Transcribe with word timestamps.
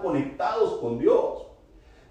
conectados 0.00 0.80
con 0.80 0.98
Dios. 0.98 1.42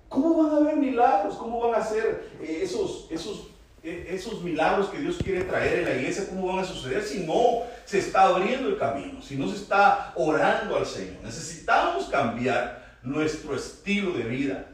¿Cómo 0.10 0.44
van 0.44 0.54
a 0.54 0.58
haber 0.58 0.78
milagros? 0.78 1.36
¿Cómo 1.36 1.60
van 1.68 1.82
a 1.82 1.86
ser 1.86 2.32
eh, 2.42 2.62
esos, 2.64 3.08
esos, 3.10 3.48
eh, 3.84 4.08
esos 4.10 4.42
milagros 4.42 4.88
que 4.90 5.00
Dios 5.00 5.18
quiere 5.22 5.44
traer 5.44 5.80
en 5.80 5.86
la 5.86 5.96
iglesia? 5.96 6.28
¿Cómo 6.30 6.48
van 6.48 6.60
a 6.60 6.66
suceder 6.66 7.04
si 7.04 7.26
no 7.26 7.64
se 7.86 8.00
está 8.00 8.24
abriendo 8.24 8.70
el 8.70 8.78
camino? 8.78 9.22
Si 9.22 9.36
no 9.36 9.50
se 9.50 9.58
está 9.58 10.14
orando 10.16 10.78
al 10.78 10.86
Señor. 10.86 11.18
Necesitamos 11.24 12.06
cambiar 12.06 12.98
nuestro 13.04 13.56
estilo 13.56 14.12
de 14.12 14.24
vida. 14.24 14.66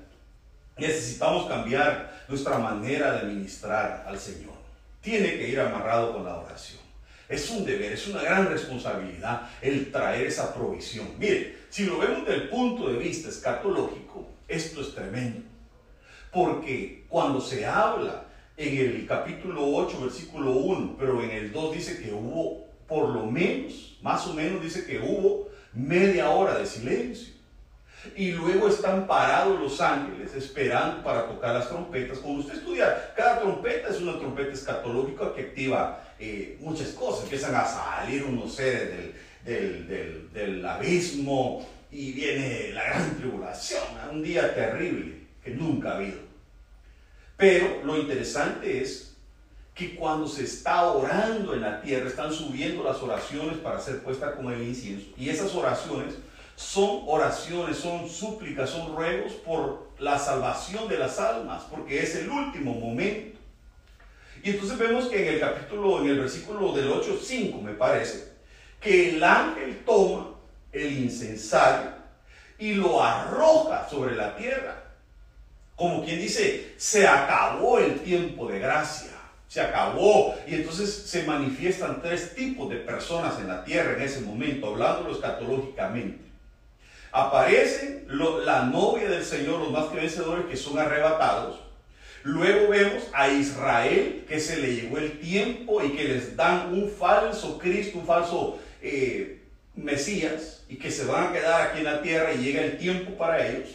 Necesitamos 0.77 1.47
cambiar 1.47 2.25
nuestra 2.27 2.57
manera 2.57 3.13
de 3.19 3.27
ministrar 3.27 4.03
al 4.07 4.19
Señor. 4.19 4.53
Tiene 5.01 5.37
que 5.37 5.49
ir 5.49 5.59
amarrado 5.59 6.13
con 6.13 6.23
la 6.23 6.37
oración. 6.37 6.81
Es 7.27 7.49
un 7.49 7.65
deber, 7.65 7.93
es 7.93 8.07
una 8.07 8.21
gran 8.21 8.47
responsabilidad 8.47 9.49
el 9.61 9.91
traer 9.91 10.27
esa 10.27 10.53
provisión. 10.53 11.07
Mire, 11.17 11.62
si 11.73 11.85
lo 11.85 11.97
vemos 11.97 12.23
desde 12.23 12.43
el 12.43 12.49
punto 12.49 12.87
de 12.87 12.99
vista 12.99 13.29
escatológico, 13.29 14.27
esto 14.47 14.81
es 14.81 14.93
tremendo. 14.93 15.41
Porque 16.31 17.03
cuando 17.09 17.41
se 17.41 17.65
habla 17.65 18.25
en 18.55 18.77
el 18.77 19.07
capítulo 19.07 19.65
8, 19.77 20.01
versículo 20.01 20.51
1, 20.51 20.97
pero 20.99 21.23
en 21.23 21.31
el 21.31 21.51
2 21.51 21.73
dice 21.73 21.99
que 21.99 22.13
hubo 22.13 22.67
por 22.87 23.09
lo 23.09 23.25
menos, 23.25 23.97
más 24.03 24.27
o 24.27 24.35
menos 24.35 24.61
dice 24.61 24.85
que 24.85 24.99
hubo 24.99 25.49
media 25.73 26.29
hora 26.29 26.59
de 26.59 26.67
silencio. 26.67 27.33
Y 28.15 28.33
luego 28.33 28.67
están 28.67 29.07
parados 29.07 29.59
los 29.59 29.81
ángeles 29.81 30.35
esperando 30.35 31.03
para 31.03 31.25
tocar 31.25 31.55
las 31.55 31.69
trompetas. 31.69 32.19
Cuando 32.19 32.41
usted 32.41 32.53
estudia, 32.53 33.15
cada 33.15 33.39
trompeta 33.39 33.89
es 33.89 33.99
una 33.99 34.19
trompeta 34.19 34.53
escatológica 34.53 35.33
que 35.33 35.41
activa 35.41 36.03
eh, 36.19 36.55
muchas 36.59 36.89
cosas. 36.89 37.23
Empiezan 37.23 37.55
a 37.55 37.65
salir 37.65 38.25
unos 38.25 38.53
seres 38.53 38.91
del, 38.91 39.15
del, 39.43 40.31
del, 40.33 40.65
abismo 40.65 41.67
y 41.91 42.11
viene 42.13 42.71
la 42.73 42.83
gran 42.85 43.17
tribulación, 43.17 43.83
un 44.11 44.23
día 44.23 44.53
terrible 44.53 45.23
que 45.43 45.51
nunca 45.51 45.91
ha 45.91 45.95
habido. 45.97 46.19
Pero 47.37 47.83
lo 47.83 47.97
interesante 47.97 48.81
es 48.81 49.15
que 49.75 49.95
cuando 49.95 50.27
se 50.27 50.43
está 50.43 50.91
orando 50.91 51.53
en 51.53 51.61
la 51.61 51.81
tierra, 51.81 52.07
están 52.07 52.31
subiendo 52.31 52.83
las 52.83 52.97
oraciones 52.97 53.57
para 53.57 53.79
ser 53.79 54.03
puestas 54.03 54.35
con 54.35 54.51
el 54.51 54.61
incienso. 54.61 55.07
Y 55.17 55.29
esas 55.29 55.53
oraciones 55.55 56.15
son 56.55 57.01
oraciones, 57.07 57.77
son 57.77 58.07
súplicas, 58.07 58.69
son 58.69 58.95
ruegos 58.95 59.33
por 59.33 59.89
la 59.99 60.19
salvación 60.19 60.87
de 60.87 60.99
las 60.99 61.19
almas, 61.19 61.63
porque 61.69 62.01
es 62.01 62.15
el 62.15 62.29
último 62.29 62.75
momento. 62.75 63.39
Y 64.43 64.51
entonces 64.51 64.77
vemos 64.77 65.05
que 65.05 65.27
en 65.27 65.33
el 65.35 65.39
capítulo, 65.39 66.01
en 66.01 66.09
el 66.09 66.19
versículo 66.19 66.73
del 66.73 66.89
8.5 66.91 67.61
me 67.61 67.73
parece, 67.73 68.33
que 68.83 69.11
el 69.11 69.23
ángel 69.23 69.83
toma 69.85 70.31
el 70.71 70.91
incensario 70.91 71.91
y 72.59 72.73
lo 72.73 73.01
arroja 73.01 73.87
sobre 73.89 74.15
la 74.15 74.35
tierra. 74.35 74.83
Como 75.75 76.03
quien 76.03 76.19
dice, 76.19 76.73
se 76.77 77.07
acabó 77.07 77.79
el 77.79 77.99
tiempo 78.01 78.47
de 78.47 78.59
gracia, 78.59 79.11
se 79.47 79.61
acabó. 79.61 80.35
Y 80.45 80.55
entonces 80.55 80.93
se 80.93 81.23
manifiestan 81.23 82.01
tres 82.01 82.35
tipos 82.35 82.69
de 82.69 82.77
personas 82.77 83.39
en 83.39 83.47
la 83.47 83.63
tierra 83.63 83.93
en 83.93 84.01
ese 84.01 84.21
momento, 84.21 84.67
hablando 84.67 85.09
escatológicamente 85.09 86.23
aparecen 87.13 88.07
la 88.07 88.63
novia 88.65 89.07
del 89.07 89.23
Señor, 89.23 89.59
los 89.59 89.71
más 89.71 89.85
que 89.85 89.97
vencedores 89.97 90.47
que 90.47 90.57
son 90.57 90.79
arrebatados. 90.79 91.59
Luego 92.23 92.69
vemos 92.69 93.03
a 93.13 93.29
Israel 93.29 94.25
que 94.27 94.39
se 94.39 94.57
le 94.57 94.75
llegó 94.75 94.97
el 94.97 95.19
tiempo 95.19 95.83
y 95.83 95.91
que 95.91 96.05
les 96.05 96.35
dan 96.35 96.73
un 96.73 96.89
falso 96.89 97.59
Cristo, 97.59 97.99
un 97.99 98.07
falso 98.07 98.59
eh, 98.83 99.39
Mesías 99.75 100.65
y 100.69 100.75
que 100.75 100.91
se 100.91 101.05
van 101.05 101.27
a 101.27 101.33
quedar 101.33 101.61
aquí 101.61 101.79
en 101.79 101.85
la 101.85 102.01
tierra 102.01 102.33
y 102.33 102.43
llega 102.43 102.61
el 102.61 102.77
tiempo 102.77 103.17
para 103.17 103.47
ellos. 103.47 103.69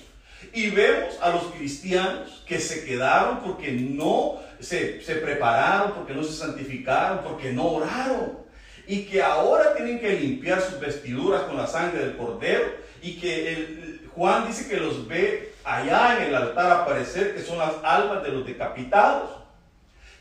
Y 0.53 0.71
vemos 0.71 1.19
a 1.21 1.31
los 1.31 1.45
cristianos 1.55 2.45
que 2.47 2.61
se 2.61 2.85
quedaron 2.85 3.41
porque 3.41 3.73
no 3.73 4.41
se, 4.61 5.01
prepararon, 5.23 5.93
porque 5.93 6.15
no 6.15 6.23
se 6.23 6.35
santificaron, 6.35 7.21
porque 7.25 7.53
no 7.53 7.67
oraron. 7.67 8.39
Y 8.87 9.05
que 9.05 9.23
ahora 9.23 9.75
tienen 9.75 9.99
que 9.99 10.13
limpiar 10.13 10.61
sus 10.61 10.79
vestiduras 10.79 11.43
con 11.43 11.57
la 11.57 11.67
sangre 11.67 12.01
del 12.01 12.17
cordero 12.17 12.67
y 13.03 13.19
que 13.19 14.01
Juan 14.15 14.47
dice 14.47 14.69
que 14.69 14.77
los 14.77 15.07
ve 15.09 15.55
allá 15.65 16.17
en 16.17 16.29
el 16.29 16.35
altar 16.35 16.71
aparecer, 16.71 17.35
que 17.35 17.43
son 17.43 17.59
las 17.59 17.73
almas 17.83 18.23
de 18.23 18.31
los 18.31 18.47
decapitados. 18.47 19.31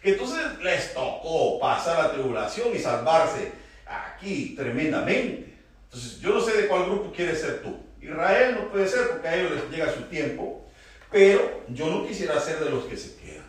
Que 0.01 0.11
entonces 0.11 0.39
les 0.61 0.93
tocó 0.93 1.59
pasar 1.59 2.03
la 2.03 2.11
tribulación 2.11 2.69
y 2.73 2.79
salvarse 2.79 3.51
aquí 3.89 4.53
tremendamente. 4.55 5.57
Entonces 5.85 6.19
yo 6.19 6.33
no 6.33 6.41
sé 6.41 6.61
de 6.61 6.67
cuál 6.67 6.85
grupo 6.85 7.11
quieres 7.11 7.41
ser 7.41 7.61
tú. 7.61 7.77
Israel 8.01 8.55
no 8.55 8.69
puede 8.69 8.87
ser 8.87 9.09
porque 9.09 9.27
a 9.27 9.35
ellos 9.35 9.51
les 9.51 9.69
llega 9.69 9.93
su 9.93 10.03
tiempo, 10.03 10.69
pero 11.11 11.63
yo 11.69 11.87
no 11.87 12.05
quisiera 12.05 12.39
ser 12.39 12.59
de 12.59 12.69
los 12.69 12.85
que 12.85 12.97
se 12.97 13.15
quedan, 13.15 13.45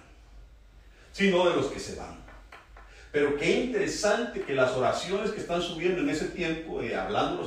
sino 1.13 1.49
de 1.49 1.57
los 1.57 1.67
que 1.67 1.81
se 1.81 1.97
van. 1.97 2.19
Pero 3.11 3.37
qué 3.37 3.51
interesante 3.51 4.43
que 4.43 4.55
las 4.55 4.73
oraciones 4.73 5.31
que 5.31 5.41
están 5.41 5.63
subiendo 5.63 6.03
en 6.03 6.11
ese 6.11 6.27
tiempo, 6.27 6.83
eh, 6.83 6.95
hablando 6.95 7.43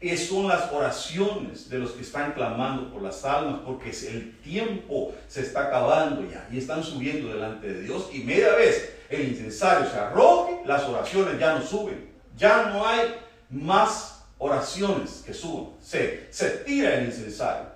escatológicamente, 0.00 0.16
son 0.16 0.48
las 0.48 0.72
oraciones 0.72 1.68
de 1.68 1.78
los 1.78 1.92
que 1.92 2.02
están 2.02 2.32
clamando 2.32 2.90
por 2.90 3.02
las 3.02 3.24
almas, 3.24 3.60
porque 3.64 3.90
el 3.90 4.38
tiempo 4.38 5.14
se 5.28 5.42
está 5.42 5.66
acabando 5.66 6.28
ya 6.30 6.48
y 6.50 6.58
están 6.58 6.82
subiendo 6.82 7.32
delante 7.32 7.72
de 7.72 7.82
Dios. 7.82 8.08
Y 8.12 8.20
media 8.20 8.54
vez 8.54 8.96
el 9.10 9.28
incensario 9.28 9.88
se 9.90 9.96
arroje, 9.96 10.62
las 10.64 10.84
oraciones 10.84 11.38
ya 11.38 11.54
no 11.54 11.62
suben. 11.62 12.10
Ya 12.36 12.70
no 12.70 12.86
hay 12.86 13.14
más 13.50 14.24
oraciones 14.38 15.22
que 15.26 15.34
suban. 15.34 15.72
Se, 15.80 16.32
se 16.32 16.50
tira 16.50 16.94
el 16.94 17.06
incensario. 17.06 17.68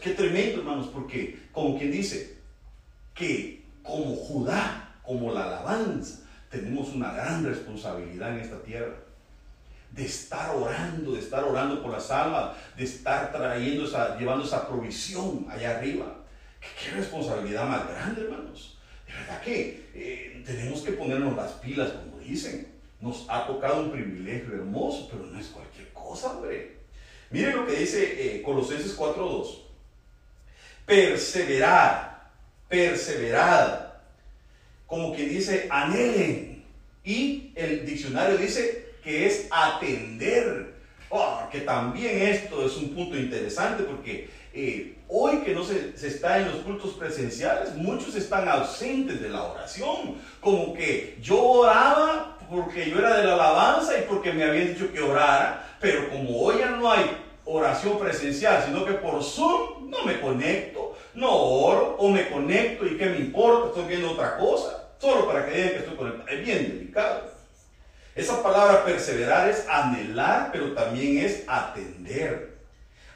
Qué 0.00 0.10
tremendo, 0.10 0.58
hermanos, 0.58 0.88
porque 0.92 1.38
como 1.52 1.78
quien 1.78 1.92
dice 1.92 2.38
que 3.14 3.64
como 3.82 4.16
Judá, 4.16 4.98
como 5.04 5.32
la 5.32 5.44
alabanza, 5.44 6.22
tenemos 6.50 6.88
una 6.88 7.12
gran 7.12 7.44
responsabilidad 7.44 8.36
en 8.36 8.40
esta 8.40 8.60
tierra 8.62 9.05
de 9.96 10.04
estar 10.04 10.54
orando, 10.54 11.12
de 11.12 11.20
estar 11.20 11.42
orando 11.42 11.82
por 11.82 11.90
las 11.90 12.10
almas, 12.10 12.54
de 12.76 12.84
estar 12.84 13.32
trayendo 13.32 13.86
esa, 13.86 14.18
llevando 14.18 14.44
esa 14.44 14.68
provisión 14.68 15.46
allá 15.50 15.78
arriba. 15.78 16.18
¿Qué, 16.60 16.90
responsabilidad 16.90 17.66
más 17.66 17.88
grande, 17.88 18.22
hermanos. 18.22 18.78
De 19.06 19.12
verdad 19.14 19.40
que 19.40 19.88
eh, 19.94 20.42
tenemos 20.44 20.82
que 20.82 20.92
ponernos 20.92 21.34
las 21.34 21.52
pilas, 21.52 21.90
como 21.92 22.18
dicen. 22.18 22.74
Nos 23.00 23.26
ha 23.28 23.46
tocado 23.46 23.82
un 23.82 23.90
privilegio 23.90 24.54
hermoso, 24.54 25.08
pero 25.10 25.24
no 25.26 25.38
es 25.38 25.46
cualquier 25.48 25.88
cosa, 25.92 26.32
hombre. 26.32 26.76
Miren 27.30 27.56
lo 27.56 27.66
que 27.66 27.76
dice 27.76 28.36
eh, 28.36 28.42
Colosenses 28.42 28.96
4.2. 28.96 29.60
Perseverar, 30.84 32.30
perseverad. 32.68 33.86
Como 34.86 35.14
que 35.14 35.26
dice, 35.26 35.68
anhelen. 35.70 36.64
Y 37.04 37.52
el 37.54 37.86
diccionario 37.86 38.36
dice, 38.36 38.75
que 39.06 39.24
es 39.24 39.46
atender. 39.52 40.74
Oh, 41.08 41.48
que 41.52 41.60
también 41.60 42.20
esto 42.22 42.66
es 42.66 42.76
un 42.76 42.92
punto 42.92 43.16
interesante 43.16 43.84
porque 43.84 44.28
eh, 44.52 44.96
hoy 45.06 45.38
que 45.42 45.54
no 45.54 45.62
se, 45.62 45.96
se, 45.96 46.08
está 46.08 46.38
en 46.38 46.50
los 46.50 46.56
cultos 46.62 46.94
presenciales, 46.94 47.76
muchos 47.76 48.16
están 48.16 48.48
ausentes 48.48 49.20
de 49.20 49.28
la 49.28 49.44
oración. 49.44 50.16
Como 50.40 50.74
que 50.74 51.16
yo 51.22 51.40
oraba 51.40 52.36
porque 52.50 52.90
yo 52.90 52.98
era 52.98 53.18
de 53.18 53.24
la 53.24 53.34
alabanza 53.34 53.96
y 53.96 54.02
porque 54.08 54.32
me 54.32 54.42
habían 54.42 54.74
dicho 54.74 54.92
que 54.92 55.00
orara, 55.00 55.76
pero 55.80 56.10
como 56.10 56.40
hoy 56.40 56.58
ya 56.58 56.70
no 56.70 56.90
hay 56.90 57.04
oración 57.44 58.00
presencial, 58.00 58.64
sino 58.66 58.84
que 58.84 58.94
por 58.94 59.22
Zoom 59.22 59.88
no 59.88 60.02
me 60.04 60.20
conecto, 60.20 60.96
no 61.14 61.30
oro 61.30 61.94
o 62.00 62.08
me 62.10 62.28
conecto 62.28 62.84
y 62.84 62.96
qué 62.96 63.06
me 63.06 63.18
importa, 63.18 63.68
estoy 63.68 63.84
viendo 63.84 64.10
otra 64.10 64.36
cosa, 64.36 64.88
solo 64.98 65.28
para 65.28 65.46
que 65.46 65.54
digan 65.54 65.70
que 65.70 65.78
estoy 65.78 65.96
conectado. 65.96 66.28
Es 66.28 66.44
bien 66.44 66.62
delicado. 66.68 67.35
Esa 68.16 68.42
palabra 68.42 68.82
perseverar 68.82 69.46
es 69.50 69.68
anhelar, 69.68 70.48
pero 70.50 70.72
también 70.72 71.18
es 71.18 71.44
atender. 71.46 72.56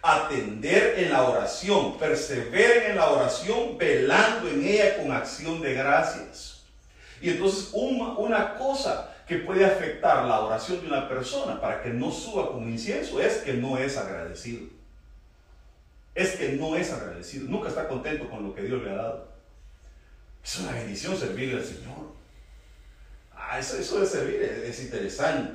Atender 0.03 0.99
en 0.99 1.11
la 1.11 1.23
oración, 1.23 1.99
perseveren 1.99 2.91
en 2.91 2.97
la 2.97 3.11
oración, 3.11 3.79
velando 3.79 4.49
en 4.49 4.63
ella 4.63 4.99
con 4.99 5.11
acción 5.11 5.63
de 5.63 5.73
gracias. 5.73 6.65
Y 7.23 7.31
entonces 7.31 7.71
una, 7.73 8.57
cosa 8.57 9.15
que 9.27 9.37
puede 9.37 9.65
afectar 9.65 10.27
la 10.27 10.41
oración 10.41 10.83
de 10.83 10.89
una 10.89 11.09
persona 11.09 11.59
para 11.61 11.83
que 11.83 11.91
no 11.91 12.11
suba 12.11 12.53
con 12.53 12.69
incienso 12.69 13.21
es 13.21 13.39
que 13.39 13.55
no 13.55 13.79
es 13.79 13.97
agradecido. 13.97 14.69
Es 16.15 16.33
que 16.33 16.53
no 16.53 16.77
es 16.77 16.93
agradecido, 16.93 17.47
nunca 17.49 17.71
está 17.71 17.89
contento 17.89 18.29
con 18.29 18.43
lo 18.43 18.55
que 18.55 18.63
Dios 18.63 18.83
le 18.83 18.91
ha 18.91 18.97
dado. 18.97 19.29
Es 20.45 20.59
una 20.59 20.73
bendición 20.73 21.17
servirle 21.17 21.57
al 21.57 21.65
Señor. 21.65 22.20
Ah, 23.53 23.59
eso, 23.59 23.99
de 23.99 24.07
servir 24.07 24.41
es, 24.65 24.81
interesante. 24.81 25.55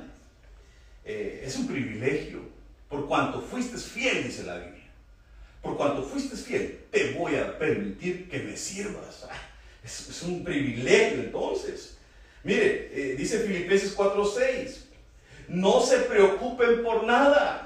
Eh, 1.02 1.44
es 1.46 1.56
un 1.56 1.66
privilegio. 1.66 2.40
Por 2.90 3.08
cuanto 3.08 3.40
fuiste 3.40 3.78
fiel, 3.78 4.24
dice 4.24 4.42
la 4.42 4.58
Biblia. 4.58 4.84
Por 5.62 5.78
cuanto 5.78 6.02
fuiste 6.02 6.36
fiel, 6.36 6.84
te 6.90 7.12
voy 7.12 7.36
a 7.36 7.58
permitir 7.58 8.28
que 8.28 8.40
me 8.40 8.54
sirvas. 8.54 9.26
Ah, 9.30 9.34
es, 9.82 10.22
un 10.24 10.44
privilegio 10.44 11.22
entonces. 11.22 11.96
Mire, 12.44 12.90
eh, 12.92 13.16
dice 13.16 13.38
Filipenses 13.38 13.96
4:6. 13.96 14.88
No 15.48 15.80
se 15.80 16.00
preocupen 16.00 16.82
por 16.82 17.04
nada. 17.04 17.62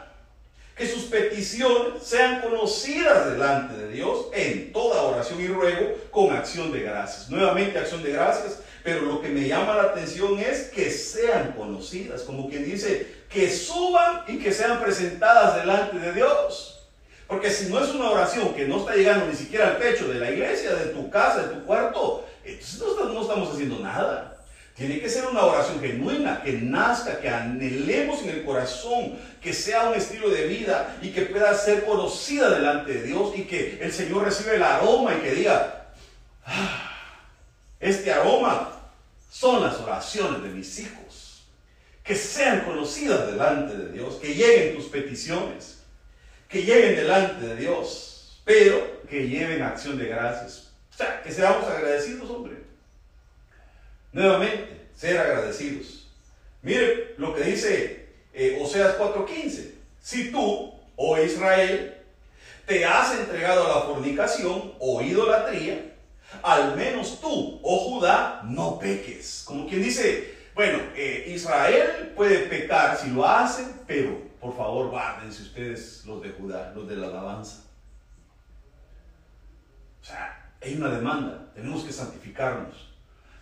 Que 0.76 0.86
sus 0.86 1.06
peticiones 1.06 2.04
sean 2.04 2.40
conocidas 2.40 3.32
delante 3.32 3.76
de 3.76 3.90
Dios 3.90 4.28
en 4.32 4.72
toda 4.72 5.02
oración 5.02 5.40
y 5.40 5.48
ruego 5.48 5.98
con 6.12 6.32
acción 6.32 6.70
de 6.70 6.82
gracias. 6.82 7.28
Nuevamente 7.28 7.78
acción 7.78 8.02
de 8.02 8.12
gracias, 8.12 8.60
pero 8.82 9.02
lo 9.02 9.20
que 9.20 9.28
me 9.28 9.46
llama 9.46 9.74
la 9.74 9.82
atención 9.84 10.38
es 10.38 10.68
que 10.68 10.90
sean 10.90 11.52
conocidas, 11.52 12.22
como 12.22 12.48
quien 12.48 12.64
dice, 12.64 13.06
que 13.28 13.50
suban 13.50 14.24
y 14.28 14.38
que 14.38 14.52
sean 14.52 14.80
presentadas 14.80 15.56
delante 15.56 15.98
de 15.98 16.12
Dios. 16.12 16.80
Porque 17.26 17.50
si 17.50 17.70
no 17.70 17.82
es 17.82 17.90
una 17.90 18.10
oración 18.10 18.54
que 18.54 18.66
no 18.66 18.78
está 18.78 18.96
llegando 18.96 19.26
ni 19.26 19.36
siquiera 19.36 19.68
al 19.68 19.78
techo 19.78 20.08
de 20.08 20.18
la 20.18 20.30
iglesia, 20.30 20.74
de 20.74 20.86
tu 20.86 21.08
casa, 21.10 21.44
de 21.44 21.54
tu 21.54 21.64
cuarto, 21.64 22.26
entonces 22.44 22.80
no 22.98 23.22
estamos 23.22 23.52
haciendo 23.52 23.78
nada. 23.78 24.36
Tiene 24.74 24.98
que 24.98 25.08
ser 25.08 25.26
una 25.26 25.44
oración 25.44 25.78
genuina, 25.80 26.42
que 26.42 26.52
nazca, 26.52 27.20
que 27.20 27.28
anhelemos 27.28 28.22
en 28.22 28.30
el 28.30 28.44
corazón, 28.44 29.18
que 29.40 29.52
sea 29.52 29.90
un 29.90 29.94
estilo 29.94 30.30
de 30.30 30.46
vida 30.46 30.96
y 31.02 31.10
que 31.10 31.22
pueda 31.22 31.54
ser 31.54 31.84
conocida 31.84 32.50
delante 32.50 32.94
de 32.94 33.02
Dios 33.02 33.32
y 33.36 33.42
que 33.42 33.78
el 33.80 33.92
Señor 33.92 34.24
reciba 34.24 34.52
el 34.54 34.62
aroma 34.62 35.14
y 35.14 35.20
que 35.20 35.34
diga, 35.34 35.90
ah, 36.46 36.89
este 37.80 38.12
aroma 38.12 38.78
son 39.30 39.62
las 39.62 39.80
oraciones 39.80 40.42
de 40.42 40.50
mis 40.50 40.78
hijos. 40.78 41.44
Que 42.04 42.14
sean 42.14 42.64
conocidas 42.64 43.26
delante 43.26 43.76
de 43.76 43.92
Dios, 43.92 44.16
que 44.16 44.34
lleguen 44.34 44.76
tus 44.76 44.86
peticiones, 44.86 45.82
que 46.48 46.62
lleguen 46.62 46.96
delante 46.96 47.46
de 47.46 47.56
Dios, 47.56 48.42
pero 48.44 49.02
que 49.08 49.28
lleven 49.28 49.62
acción 49.62 49.96
de 49.98 50.06
gracias. 50.06 50.72
O 50.92 50.96
sea, 50.96 51.22
que 51.22 51.32
seamos 51.32 51.66
agradecidos, 51.68 52.28
hombre. 52.28 52.56
Nuevamente, 54.12 54.88
ser 54.96 55.18
agradecidos. 55.18 56.08
Mire 56.62 57.14
lo 57.16 57.34
que 57.34 57.44
dice 57.44 58.08
eh, 58.34 58.58
Oseas 58.60 58.98
4:15. 58.98 59.72
Si 60.02 60.30
tú, 60.30 60.74
oh 60.96 61.18
Israel, 61.18 61.96
te 62.66 62.84
has 62.84 63.18
entregado 63.18 63.66
a 63.66 63.76
la 63.76 63.82
fornicación 63.86 64.74
o 64.78 65.00
idolatría, 65.00 65.89
al 66.42 66.76
menos 66.76 67.20
tú, 67.20 67.60
oh 67.62 67.90
Judá, 67.90 68.42
no 68.44 68.78
peques. 68.78 69.42
Como 69.44 69.66
quien 69.66 69.82
dice, 69.82 70.34
bueno, 70.54 70.78
eh, 70.94 71.32
Israel 71.34 72.12
puede 72.16 72.40
pecar 72.46 72.96
si 72.96 73.10
lo 73.10 73.26
hacen, 73.26 73.80
pero 73.86 74.30
por 74.40 74.56
favor 74.56 74.88
guárdense 74.90 75.42
ustedes 75.42 76.04
los 76.06 76.22
de 76.22 76.30
Judá, 76.30 76.72
los 76.74 76.88
de 76.88 76.96
la 76.96 77.08
alabanza. 77.08 77.64
O 80.02 80.04
sea, 80.04 80.52
hay 80.62 80.74
una 80.74 80.90
demanda, 80.90 81.50
tenemos 81.54 81.84
que 81.84 81.92
santificarnos. 81.92 82.90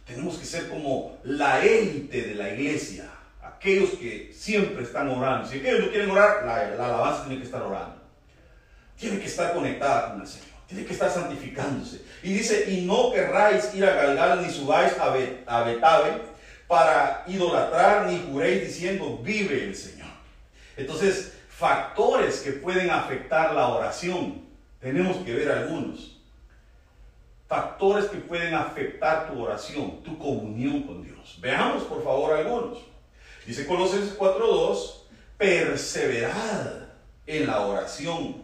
Tenemos 0.07 0.39
que 0.39 0.47
ser 0.47 0.69
como 0.71 1.19
la 1.23 1.63
élite 1.63 2.23
de 2.23 2.35
la 2.35 2.49
iglesia, 2.49 3.11
aquellos 3.43 3.91
que 3.91 4.33
siempre 4.33 4.83
están 4.83 5.09
orando. 5.09 5.47
Si 5.47 5.59
aquellos 5.59 5.81
no 5.81 5.91
quieren 5.91 6.11
orar, 6.11 6.45
la, 6.47 6.85
alabanza 6.85 7.25
tiene 7.25 7.41
que 7.41 7.45
estar 7.47 7.63
orando. 7.63 8.01
Tiene 8.97 9.19
que 9.19 9.27
estar 9.27 9.53
conectada 9.53 10.13
con 10.13 10.23
el 10.23 10.27
Señor. 10.27 10.58
Tiene 10.69 10.85
que 10.85 10.93
estar 10.93 11.11
santificándose. 11.11 12.03
Y 12.23 12.35
dice, 12.35 12.71
y 12.71 12.85
no 12.85 13.11
querráis 13.11 13.75
ir 13.75 13.85
a 13.85 13.95
Galgal 13.95 14.47
ni 14.47 14.53
subáis 14.53 14.93
a, 14.99 15.15
a 15.47 15.65
Betabe 15.65 16.23
para 16.67 17.25
idolatrar 17.27 18.07
ni 18.07 18.23
juréis 18.31 18.69
diciendo, 18.69 19.19
vive 19.23 19.65
el 19.65 19.75
Señor. 19.75 20.09
Entonces, 20.77 21.33
factores 21.49 22.41
que 22.41 22.53
pueden 22.53 22.91
afectar 22.91 23.55
la 23.55 23.69
oración. 23.69 24.47
Tenemos 24.79 25.17
que 25.25 25.35
ver 25.35 25.51
algunos 25.51 26.19
factores 27.49 28.05
que 28.07 28.19
pueden 28.19 28.55
afectar 28.55 29.27
tu 29.29 29.43
oración, 29.43 30.03
tu 30.03 30.19
comunión 30.19 30.83
con 30.83 31.03
Dios. 31.03 31.39
Veamos 31.41 31.83
por 31.85 32.05
favor 32.05 32.37
algunos. 32.37 32.79
Dice 33.47 33.67
Colosenses 33.67 34.17
4.2, 34.19 34.95
perseverad 35.39 36.89
en 37.27 37.47
la 37.47 37.61
oración, 37.61 38.43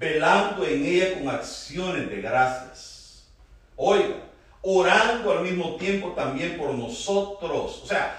velando 0.00 0.66
en 0.66 0.86
ella 0.86 1.14
con 1.14 1.28
acciones 1.28 2.08
de 2.08 2.22
gracias. 2.22 3.28
Oiga, 3.76 4.16
orando 4.62 5.30
al 5.30 5.42
mismo 5.42 5.76
tiempo 5.76 6.12
también 6.12 6.56
por 6.56 6.74
nosotros. 6.74 7.82
O 7.84 7.86
sea, 7.86 8.18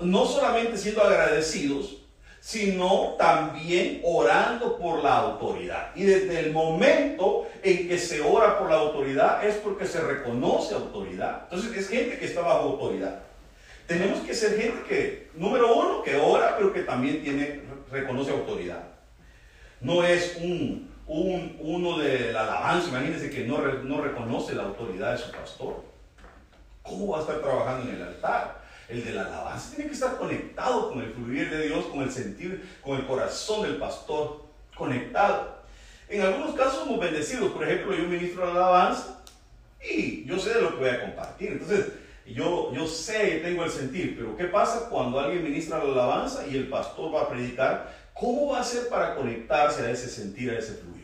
no 0.00 0.26
solamente 0.26 0.76
siendo 0.76 1.02
agradecidos, 1.02 1.98
sino 2.40 3.14
también 3.16 4.00
orando 4.02 4.76
por 4.76 5.04
la 5.04 5.18
autoridad. 5.18 5.94
Y 5.94 6.02
desde 6.02 6.40
el 6.40 6.52
momento 6.52 7.46
en 7.62 7.86
que 7.86 7.96
se 7.96 8.20
ora 8.22 8.58
por 8.58 8.68
la 8.68 8.78
autoridad 8.78 9.46
es 9.46 9.54
porque 9.56 9.86
se 9.86 10.00
reconoce 10.00 10.74
autoridad. 10.74 11.42
Entonces 11.44 11.76
es 11.76 11.88
gente 11.88 12.18
que 12.18 12.26
está 12.26 12.40
bajo 12.40 12.70
autoridad. 12.70 13.20
Tenemos 13.86 14.20
que 14.20 14.34
ser 14.34 14.60
gente 14.60 14.82
que, 14.88 15.30
número 15.34 15.76
uno, 15.76 16.02
que 16.02 16.16
ora, 16.16 16.56
pero 16.56 16.72
que 16.72 16.82
también 16.82 17.22
tiene, 17.22 17.60
reconoce 17.90 18.32
autoridad. 18.32 18.82
No 19.80 20.04
es 20.04 20.36
un, 20.40 20.89
un 21.10 21.56
uno 21.58 21.98
de 21.98 22.32
la 22.32 22.42
alabanza, 22.42 22.88
imagínense 22.88 23.30
que 23.30 23.44
no, 23.44 23.58
no 23.58 24.00
reconoce 24.00 24.54
la 24.54 24.62
autoridad 24.62 25.12
de 25.12 25.18
su 25.18 25.32
pastor. 25.32 25.82
¿Cómo 26.82 27.08
va 27.08 27.18
a 27.18 27.20
estar 27.22 27.40
trabajando 27.40 27.90
en 27.90 27.96
el 27.96 28.02
altar? 28.02 28.60
El 28.88 29.04
de 29.04 29.12
la 29.12 29.22
alabanza 29.22 29.74
tiene 29.74 29.88
que 29.88 29.94
estar 29.94 30.16
conectado 30.16 30.90
con 30.90 31.00
el 31.00 31.12
fluir 31.12 31.50
de 31.50 31.66
Dios, 31.66 31.86
con 31.86 32.02
el 32.02 32.12
sentir, 32.12 32.78
con 32.80 32.96
el 32.96 33.06
corazón 33.06 33.62
del 33.62 33.76
pastor, 33.76 34.44
conectado. 34.76 35.58
En 36.08 36.22
algunos 36.22 36.54
casos 36.54 36.84
somos 36.84 37.00
bendecidos. 37.00 37.50
Por 37.52 37.64
ejemplo, 37.64 37.92
yo 37.92 38.04
ministro 38.04 38.46
la 38.46 38.52
alabanza 38.52 39.24
y 39.82 40.24
yo 40.26 40.38
sé 40.38 40.54
de 40.54 40.62
lo 40.62 40.70
que 40.70 40.76
voy 40.76 40.88
a 40.90 41.00
compartir. 41.00 41.52
Entonces, 41.52 41.86
yo, 42.24 42.72
yo 42.72 42.86
sé, 42.86 43.40
tengo 43.42 43.64
el 43.64 43.70
sentir, 43.70 44.16
pero 44.16 44.36
¿qué 44.36 44.44
pasa 44.44 44.88
cuando 44.88 45.18
alguien 45.18 45.42
ministra 45.42 45.78
la 45.78 45.92
alabanza 45.92 46.46
y 46.46 46.56
el 46.56 46.68
pastor 46.68 47.12
va 47.12 47.22
a 47.22 47.28
predicar? 47.28 47.98
¿Cómo 48.14 48.52
va 48.52 48.58
a 48.58 48.60
hacer 48.60 48.88
para 48.88 49.16
conectarse 49.16 49.82
a 49.84 49.90
ese 49.90 50.08
sentir, 50.08 50.50
a 50.50 50.58
ese 50.58 50.74
fluir? 50.74 50.99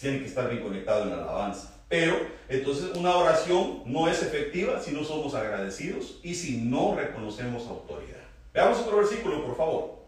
Tiene 0.00 0.20
que 0.20 0.26
estar 0.26 0.48
bien 0.48 0.62
conectado 0.62 1.02
en 1.02 1.10
la 1.10 1.16
alabanza. 1.16 1.74
Pero 1.88 2.16
entonces 2.48 2.96
una 2.96 3.16
oración 3.16 3.82
no 3.84 4.08
es 4.08 4.22
efectiva 4.22 4.80
si 4.80 4.92
no 4.92 5.04
somos 5.04 5.34
agradecidos 5.34 6.20
y 6.22 6.34
si 6.34 6.58
no 6.58 6.94
reconocemos 6.94 7.66
autoridad. 7.66 8.20
Veamos 8.54 8.78
otro 8.78 8.98
versículo, 8.98 9.44
por 9.44 9.56
favor. 9.56 9.98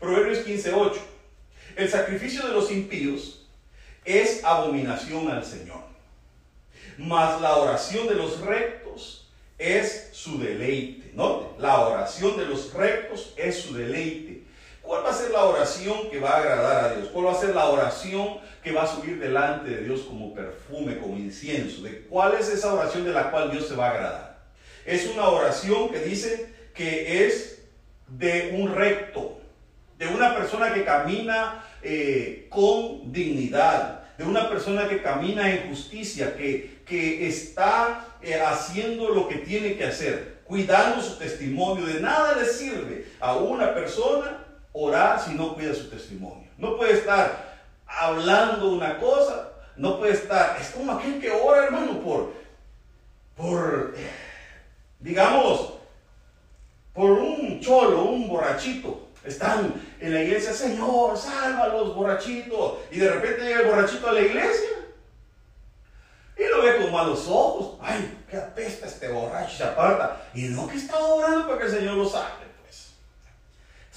Proverbios 0.00 0.44
15:8. 0.44 1.00
El 1.76 1.88
sacrificio 1.88 2.46
de 2.46 2.52
los 2.52 2.70
impíos 2.72 3.46
es 4.04 4.42
abominación 4.42 5.30
al 5.30 5.44
Señor, 5.44 5.82
mas 6.96 7.40
la 7.40 7.56
oración 7.56 8.08
de 8.08 8.14
los 8.14 8.40
rectos 8.40 9.28
es 9.58 10.10
su 10.12 10.38
deleite. 10.38 11.12
Note, 11.14 11.60
la 11.60 11.80
oración 11.80 12.36
de 12.36 12.46
los 12.46 12.72
rectos 12.72 13.32
es 13.36 13.60
su 13.60 13.74
deleite. 13.74 14.42
¿Cuál 14.82 15.04
va 15.04 15.10
a 15.10 15.14
ser 15.14 15.30
la 15.30 15.44
oración 15.44 16.08
que 16.10 16.18
va 16.18 16.30
a 16.30 16.38
agradar 16.38 16.84
a 16.84 16.94
Dios? 16.94 17.08
¿Cuál 17.12 17.26
va 17.26 17.32
a 17.32 17.40
ser 17.40 17.54
la 17.54 17.68
oración 17.68 18.38
que 18.62 18.72
va 18.72 18.82
a 18.82 18.86
subir 18.86 19.18
delante 19.18 19.70
de 19.70 19.84
Dios 19.84 20.02
como 20.02 20.34
perfume, 20.34 20.98
como 20.98 21.16
incienso? 21.16 21.82
¿De 21.82 22.02
cuál 22.02 22.34
es 22.38 22.48
esa 22.48 22.74
oración 22.74 23.04
de 23.04 23.12
la 23.12 23.30
cual 23.30 23.50
Dios 23.50 23.68
se 23.68 23.76
va 23.76 23.88
a 23.88 23.90
agradar? 23.90 24.38
Es 24.84 25.06
una 25.06 25.28
oración 25.28 25.90
que 25.90 26.00
dice 26.00 26.52
que 26.74 27.26
es 27.26 27.62
de 28.06 28.56
un 28.58 28.74
recto, 28.74 29.40
de 29.98 30.06
una 30.06 30.34
persona 30.34 30.72
que 30.72 30.84
camina 30.84 31.64
eh, 31.82 32.46
con 32.48 33.12
dignidad, 33.12 34.16
de 34.16 34.24
una 34.24 34.48
persona 34.48 34.88
que 34.88 35.02
camina 35.02 35.50
en 35.50 35.68
justicia, 35.68 36.36
que, 36.36 36.80
que 36.84 37.28
está 37.28 38.16
eh, 38.22 38.40
haciendo 38.40 39.10
lo 39.10 39.28
que 39.28 39.36
tiene 39.36 39.76
que 39.76 39.84
hacer, 39.84 40.38
cuidando 40.44 41.02
su 41.02 41.16
testimonio. 41.18 41.86
De 41.86 42.00
nada 42.00 42.34
le 42.34 42.46
sirve 42.46 43.06
a 43.20 43.36
una 43.36 43.74
persona 43.74 44.44
orar 44.72 45.20
si 45.20 45.34
no 45.34 45.54
cuida 45.54 45.74
su 45.74 45.88
testimonio. 45.88 46.48
No 46.56 46.76
puede 46.76 46.94
estar 46.94 47.47
hablando 47.88 48.70
una 48.70 48.98
cosa, 48.98 49.50
no 49.76 49.98
puede 49.98 50.12
estar, 50.12 50.56
es 50.60 50.70
como 50.70 50.92
aquel 50.92 51.20
que 51.20 51.30
ora, 51.30 51.64
hermano, 51.64 52.00
por, 52.00 52.32
por, 53.36 53.94
digamos, 55.00 55.74
por 56.92 57.10
un 57.12 57.60
cholo, 57.60 58.04
un 58.04 58.28
borrachito. 58.28 59.06
Están 59.24 59.74
en 60.00 60.14
la 60.14 60.22
iglesia, 60.22 60.52
Señor, 60.52 61.16
salva 61.18 61.64
a 61.64 61.68
los 61.68 61.94
borrachitos. 61.94 62.78
Y 62.90 62.98
de 62.98 63.10
repente 63.10 63.42
llega 63.42 63.60
el 63.60 63.66
borrachito 63.66 64.08
a 64.08 64.12
la 64.12 64.20
iglesia. 64.20 64.70
Y 66.36 66.44
lo 66.44 66.62
ve 66.62 66.76
con 66.78 66.92
malos 66.92 67.26
ojos. 67.28 67.78
Ay, 67.82 68.24
qué 68.30 68.36
apesta 68.36 68.86
este 68.86 69.08
borracho, 69.08 69.56
se 69.56 69.64
aparta. 69.64 70.28
Y 70.34 70.44
no 70.44 70.66
que 70.66 70.76
está 70.76 70.98
orando 70.98 71.46
para 71.46 71.58
que 71.58 71.64
el 71.66 71.70
Señor 71.72 71.96
lo 71.96 72.08
saque 72.08 72.48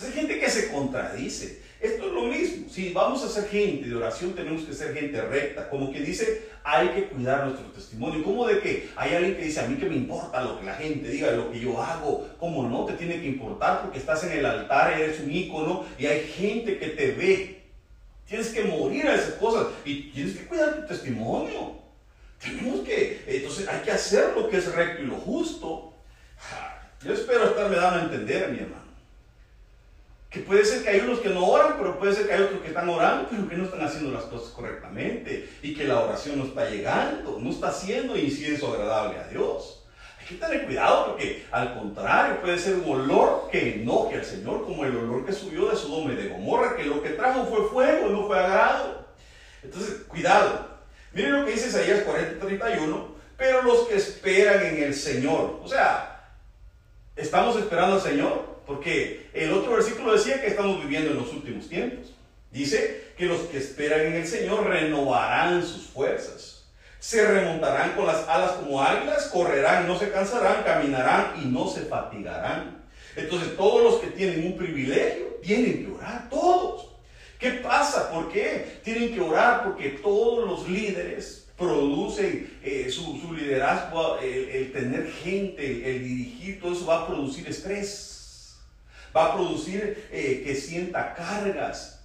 hay 0.05 0.13
gente 0.13 0.39
que 0.39 0.49
se 0.49 0.71
contradice. 0.71 1.61
Esto 1.81 2.05
es 2.05 2.13
lo 2.13 2.21
mismo. 2.23 2.69
Si 2.69 2.93
vamos 2.93 3.23
a 3.23 3.27
ser 3.27 3.49
gente 3.49 3.89
de 3.89 3.95
oración, 3.95 4.33
tenemos 4.33 4.61
que 4.61 4.73
ser 4.73 4.93
gente 4.93 5.19
recta. 5.19 5.67
Como 5.67 5.91
que 5.91 5.99
dice, 5.99 6.43
hay 6.63 6.89
que 6.89 7.05
cuidar 7.05 7.47
nuestro 7.47 7.65
testimonio. 7.71 8.23
¿Cómo 8.23 8.45
de 8.45 8.59
que 8.59 8.89
hay 8.95 9.15
alguien 9.15 9.35
que 9.35 9.45
dice, 9.45 9.61
a 9.61 9.67
mí 9.67 9.77
que 9.77 9.87
me 9.87 9.95
importa 9.95 10.43
lo 10.43 10.59
que 10.59 10.65
la 10.67 10.75
gente 10.75 11.09
diga, 11.09 11.31
lo 11.31 11.51
que 11.51 11.59
yo 11.59 11.81
hago? 11.81 12.29
¿Cómo 12.39 12.69
no? 12.69 12.85
Te 12.85 12.93
tiene 12.93 13.19
que 13.19 13.25
importar 13.25 13.81
porque 13.81 13.97
estás 13.97 14.23
en 14.25 14.33
el 14.33 14.45
altar, 14.45 14.93
eres 14.93 15.19
un 15.21 15.31
ícono 15.31 15.83
y 15.97 16.05
hay 16.05 16.27
gente 16.27 16.77
que 16.77 16.87
te 16.87 17.13
ve. 17.13 17.63
Tienes 18.27 18.49
que 18.49 18.63
morir 18.63 19.07
a 19.07 19.15
esas 19.15 19.33
cosas 19.33 19.67
y 19.83 20.11
tienes 20.11 20.37
que 20.37 20.45
cuidar 20.45 20.81
tu 20.81 20.87
testimonio. 20.87 21.81
Tenemos 22.39 22.81
que, 22.81 23.23
entonces 23.25 23.67
hay 23.67 23.81
que 23.81 23.91
hacer 23.91 24.33
lo 24.35 24.47
que 24.49 24.57
es 24.57 24.71
recto 24.73 25.01
y 25.01 25.07
lo 25.07 25.15
justo. 25.15 25.93
Yo 27.03 27.13
espero 27.13 27.45
estarme 27.45 27.75
dando 27.75 28.01
a 28.01 28.03
entender, 28.03 28.49
mi 28.49 28.59
hermano. 28.59 28.80
Que 30.31 30.39
puede 30.39 30.63
ser 30.63 30.81
que 30.81 30.89
hay 30.89 31.01
unos 31.01 31.19
que 31.19 31.27
no 31.27 31.45
oran, 31.45 31.75
pero 31.77 31.99
puede 31.99 32.15
ser 32.15 32.25
que 32.25 32.33
hay 32.33 32.43
otros 32.43 32.61
que 32.61 32.69
están 32.69 32.87
orando, 32.87 33.27
pero 33.29 33.49
que 33.49 33.57
no 33.57 33.65
están 33.65 33.81
haciendo 33.81 34.11
las 34.11 34.23
cosas 34.23 34.53
correctamente. 34.53 35.49
Y 35.61 35.75
que 35.75 35.83
la 35.83 35.99
oración 35.99 36.39
no 36.39 36.45
está 36.45 36.69
llegando, 36.69 37.37
no 37.37 37.49
está 37.49 37.67
haciendo 37.67 38.17
incienso 38.17 38.73
agradable 38.73 39.19
a 39.19 39.27
Dios. 39.27 39.83
Hay 40.17 40.25
que 40.25 40.35
tener 40.35 40.65
cuidado 40.65 41.07
porque 41.07 41.45
al 41.51 41.77
contrario 41.77 42.39
puede 42.39 42.57
ser 42.57 42.75
un 42.75 42.89
olor 42.89 43.49
que 43.51 43.81
enoje 43.81 44.15
al 44.15 44.25
Señor, 44.25 44.63
como 44.63 44.85
el 44.85 44.95
olor 44.95 45.25
que 45.25 45.33
subió 45.33 45.69
de 45.69 45.75
Sodoma 45.75 46.13
y 46.13 46.15
de 46.15 46.29
Gomorra, 46.29 46.77
que 46.77 46.85
lo 46.85 47.03
que 47.03 47.09
trajo 47.09 47.45
fue 47.45 47.67
fuego, 47.67 48.07
no 48.07 48.25
fue 48.25 48.39
agrado. 48.39 49.05
Entonces, 49.61 50.03
cuidado. 50.07 50.65
Miren 51.11 51.41
lo 51.41 51.45
que 51.45 51.51
dice 51.51 51.67
Isaías 51.67 52.05
40:31, 52.05 53.15
pero 53.35 53.63
los 53.63 53.87
que 53.89 53.95
esperan 53.95 54.65
en 54.65 54.83
el 54.83 54.93
Señor, 54.93 55.59
o 55.61 55.67
sea, 55.67 56.37
estamos 57.17 57.57
esperando 57.57 57.95
al 57.95 58.01
Señor, 58.01 58.50
porque 58.71 59.29
el 59.33 59.51
otro 59.51 59.73
versículo 59.73 60.13
decía 60.13 60.39
que 60.39 60.47
estamos 60.47 60.81
viviendo 60.81 61.11
en 61.11 61.17
los 61.17 61.33
últimos 61.33 61.67
tiempos. 61.67 62.13
Dice 62.51 63.11
que 63.17 63.25
los 63.25 63.41
que 63.41 63.57
esperan 63.57 64.01
en 64.01 64.13
el 64.13 64.27
Señor 64.27 64.65
renovarán 64.65 65.61
sus 65.61 65.87
fuerzas. 65.87 66.63
Se 66.99 67.25
remontarán 67.25 67.93
con 67.93 68.05
las 68.05 68.27
alas 68.29 68.51
como 68.51 68.81
águilas, 68.81 69.27
correrán 69.27 69.87
no 69.87 69.99
se 69.99 70.09
cansarán, 70.09 70.63
caminarán 70.63 71.33
y 71.41 71.47
no 71.47 71.67
se 71.67 71.81
fatigarán. 71.81 72.81
Entonces 73.15 73.57
todos 73.57 73.83
los 73.83 73.95
que 74.01 74.07
tienen 74.07 74.45
un 74.45 74.57
privilegio 74.57 75.37
tienen 75.41 75.85
que 75.85 75.91
orar, 75.91 76.29
todos. 76.29 76.87
¿Qué 77.39 77.51
pasa? 77.51 78.09
¿Por 78.11 78.31
qué? 78.31 78.79
Tienen 78.83 79.13
que 79.13 79.19
orar 79.19 79.63
porque 79.65 79.89
todos 79.89 80.47
los 80.47 80.69
líderes 80.69 81.47
producen 81.57 82.57
eh, 82.63 82.89
su, 82.89 83.33
liderazgo, 83.33 84.17
el, 84.19 84.71
tener 84.71 85.11
gente, 85.11 85.95
el 85.95 86.03
dirigir, 86.03 86.61
todo 86.61 86.73
eso 86.73 86.85
va 86.85 87.01
a 87.01 87.07
producir 87.07 87.47
estrés 87.47 88.11
va 89.15 89.25
a 89.25 89.35
producir 89.35 90.07
eh, 90.11 90.43
que 90.45 90.55
sienta 90.55 91.13
cargas, 91.13 92.01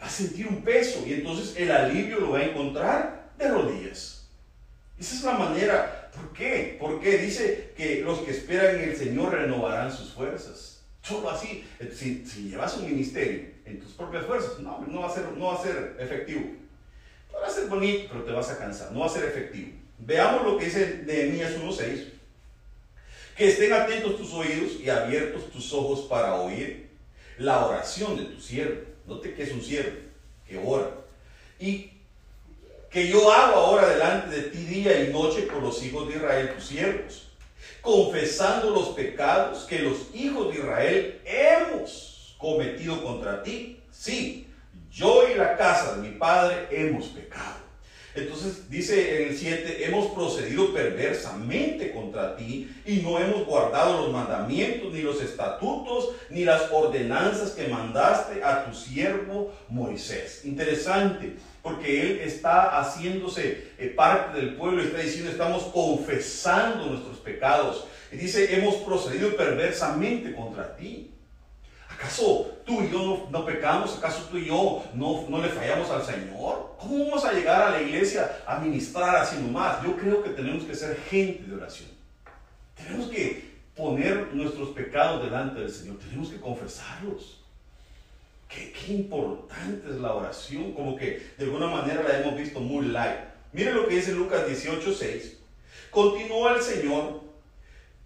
va 0.00 0.06
a 0.06 0.10
sentir 0.10 0.46
un 0.46 0.62
peso 0.62 1.04
y 1.06 1.14
entonces 1.14 1.54
el 1.56 1.70
alivio 1.70 2.20
lo 2.20 2.30
va 2.30 2.38
a 2.38 2.44
encontrar 2.44 3.30
de 3.38 3.48
rodillas. 3.48 4.28
Esa 4.98 5.14
es 5.16 5.22
la 5.22 5.32
manera. 5.32 6.10
¿Por 6.14 6.32
qué? 6.32 6.76
Porque 6.78 7.18
dice 7.18 7.72
que 7.76 8.02
los 8.02 8.20
que 8.20 8.32
esperan 8.32 8.76
en 8.76 8.90
el 8.90 8.96
Señor 8.96 9.32
renovarán 9.32 9.90
sus 9.90 10.12
fuerzas. 10.12 10.82
Solo 11.02 11.30
así, 11.30 11.64
si, 11.92 12.22
llevas 12.48 12.76
un 12.76 12.86
ministerio 12.86 13.50
en 13.64 13.80
tus 13.80 13.92
propias 13.92 14.24
fuerzas, 14.26 14.60
no, 14.60 14.84
no 14.86 15.00
va 15.00 15.08
a 15.08 15.14
ser, 15.14 15.24
no 15.36 15.46
va 15.46 15.54
a 15.54 15.62
ser 15.62 15.96
efectivo. 15.98 16.42
A 17.44 17.50
ser 17.50 17.66
bonito, 17.66 18.08
pero 18.12 18.22
te 18.22 18.30
vas 18.30 18.50
a 18.50 18.58
cansar, 18.58 18.92
no 18.92 19.00
va 19.00 19.06
a 19.06 19.08
ser 19.08 19.24
efectivo. 19.24 19.72
Veamos 19.98 20.44
lo 20.44 20.58
que 20.58 20.66
dice 20.66 21.02
Nehemías 21.04 21.56
1.6. 21.56 22.04
Que 23.36 23.48
estén 23.48 23.72
atentos 23.72 24.16
tus 24.16 24.32
oídos 24.32 24.80
y 24.80 24.88
abiertos 24.90 25.50
tus 25.50 25.72
ojos 25.72 26.00
para 26.08 26.34
oír 26.36 26.90
la 27.38 27.66
oración 27.66 28.16
de 28.16 28.24
tu 28.24 28.40
siervo. 28.40 28.82
Note 29.06 29.34
que 29.34 29.42
es 29.42 29.52
un 29.52 29.62
siervo 29.62 29.96
que 30.46 30.58
ora. 30.58 30.90
Y 31.58 31.92
que 32.90 33.08
yo 33.08 33.32
hago 33.32 33.56
ahora 33.56 33.88
delante 33.88 34.36
de 34.36 34.42
ti 34.50 34.58
día 34.58 35.02
y 35.02 35.12
noche 35.12 35.42
por 35.42 35.62
los 35.62 35.82
hijos 35.82 36.08
de 36.08 36.16
Israel, 36.16 36.52
tus 36.54 36.64
siervos, 36.64 37.28
confesando 37.80 38.70
los 38.70 38.88
pecados 38.88 39.64
que 39.64 39.78
los 39.78 40.14
hijos 40.14 40.52
de 40.52 40.60
Israel 40.60 41.20
hemos 41.24 42.36
cometido 42.36 43.02
contra 43.02 43.42
ti. 43.42 43.80
Sí, 43.90 44.46
yo 44.90 45.26
y 45.28 45.34
la 45.34 45.56
casa 45.56 45.96
de 45.96 46.08
mi 46.08 46.18
padre 46.18 46.68
hemos 46.70 47.06
pecado. 47.06 47.62
Entonces 48.14 48.68
dice 48.68 49.22
en 49.22 49.28
el 49.28 49.38
7, 49.38 49.86
hemos 49.86 50.08
procedido 50.08 50.72
perversamente 50.74 51.92
contra 51.92 52.36
ti 52.36 52.70
y 52.84 52.96
no 52.96 53.18
hemos 53.18 53.46
guardado 53.46 54.02
los 54.02 54.12
mandamientos, 54.12 54.92
ni 54.92 55.00
los 55.00 55.22
estatutos, 55.22 56.10
ni 56.28 56.44
las 56.44 56.70
ordenanzas 56.70 57.52
que 57.52 57.68
mandaste 57.68 58.44
a 58.44 58.66
tu 58.66 58.76
siervo 58.76 59.52
Moisés. 59.68 60.42
Interesante, 60.44 61.36
porque 61.62 62.02
él 62.02 62.20
está 62.20 62.80
haciéndose 62.80 63.72
eh, 63.78 63.88
parte 63.96 64.38
del 64.38 64.56
pueblo, 64.56 64.82
está 64.82 64.98
diciendo, 64.98 65.30
estamos 65.30 65.62
confesando 65.64 66.86
nuestros 66.86 67.16
pecados. 67.18 67.86
Y 68.10 68.16
dice, 68.16 68.54
hemos 68.54 68.74
procedido 68.76 69.34
perversamente 69.36 70.34
contra 70.34 70.76
ti. 70.76 71.11
¿Acaso 71.94 72.58
tú 72.64 72.82
y 72.82 72.90
yo 72.90 73.28
no, 73.30 73.44
pecamos? 73.44 73.96
¿Acaso 73.98 74.28
tú 74.30 74.38
y 74.38 74.46
yo 74.46 74.84
no, 74.94 75.26
no, 75.28 75.42
le 75.42 75.48
fallamos 75.48 75.90
al 75.90 76.04
Señor? 76.04 76.76
¿Cómo 76.78 77.04
vamos 77.04 77.24
a 77.24 77.32
llegar 77.32 77.62
a 77.62 77.70
la 77.70 77.82
iglesia 77.82 78.42
a 78.46 78.58
ministrar 78.58 79.16
así 79.16 79.36
nomás? 79.36 79.82
Yo 79.82 79.96
creo 79.96 80.22
que 80.22 80.30
tenemos 80.30 80.64
que 80.64 80.74
ser 80.74 80.96
gente 81.10 81.44
de 81.44 81.54
oración. 81.54 81.90
Tenemos 82.76 83.08
que 83.08 83.52
poner 83.76 84.34
nuestros 84.34 84.70
pecados 84.70 85.22
delante 85.22 85.60
del 85.60 85.70
Señor. 85.70 85.98
Tenemos 85.98 86.28
que 86.30 86.40
confesarlos. 86.40 87.40
Qué, 88.48 88.72
qué 88.72 88.92
importante 88.94 89.88
es 89.88 89.96
la 89.96 90.14
oración. 90.14 90.72
Como 90.72 90.96
que 90.96 91.32
de 91.38 91.44
alguna 91.44 91.68
manera 91.68 92.02
la 92.02 92.20
hemos 92.20 92.36
visto 92.36 92.60
muy 92.60 92.86
light. 92.86 93.20
Mire 93.52 93.72
lo 93.72 93.86
que 93.86 93.96
dice 93.96 94.12
Lucas 94.12 94.46
18, 94.46 94.92
6. 94.92 95.38
Continúa 95.90 96.54
el 96.56 96.62
Señor. 96.62 97.20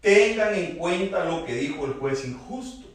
Tengan 0.01 0.55
en 0.55 0.77
cuenta 0.77 1.25
lo 1.25 1.45
que 1.45 1.55
dijo 1.55 1.87
el 1.87 1.95
juez 1.95 2.25
injusto 2.27 2.86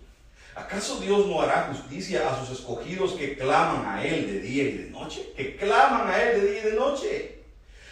¿Acaso 0.55 0.99
Dios 0.99 1.27
no 1.27 1.41
hará 1.41 1.71
justicia 1.71 2.29
a 2.29 2.39
sus 2.39 2.59
escogidos 2.59 3.13
que 3.13 3.37
claman 3.37 3.85
a 3.85 4.05
Él 4.05 4.27
de 4.27 4.39
día 4.39 4.63
y 4.63 4.71
de 4.77 4.89
noche? 4.89 5.31
Que 5.35 5.55
claman 5.55 6.09
a 6.09 6.21
Él 6.21 6.41
de 6.41 6.51
día 6.51 6.61
y 6.61 6.69
de 6.71 6.73
noche. 6.73 7.39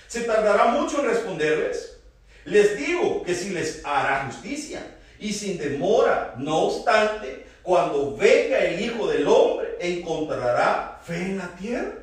¿Se 0.07 0.21
tardará 0.21 0.65
mucho 0.65 0.99
en 0.99 1.09
responderles? 1.09 1.97
Les 2.45 2.77
digo 2.77 3.23
que 3.23 3.33
si 3.33 3.51
les 3.51 3.85
hará 3.85 4.25
justicia 4.25 4.97
y 5.19 5.31
sin 5.31 5.57
demora, 5.57 6.33
no 6.37 6.57
obstante, 6.63 7.45
cuando 7.61 8.15
venga 8.15 8.59
el 8.59 8.81
Hijo 8.81 9.07
del 9.07 9.27
Hombre, 9.27 9.77
encontrará 9.79 10.99
fe 11.03 11.15
en 11.15 11.37
la 11.37 11.55
tierra. 11.55 11.93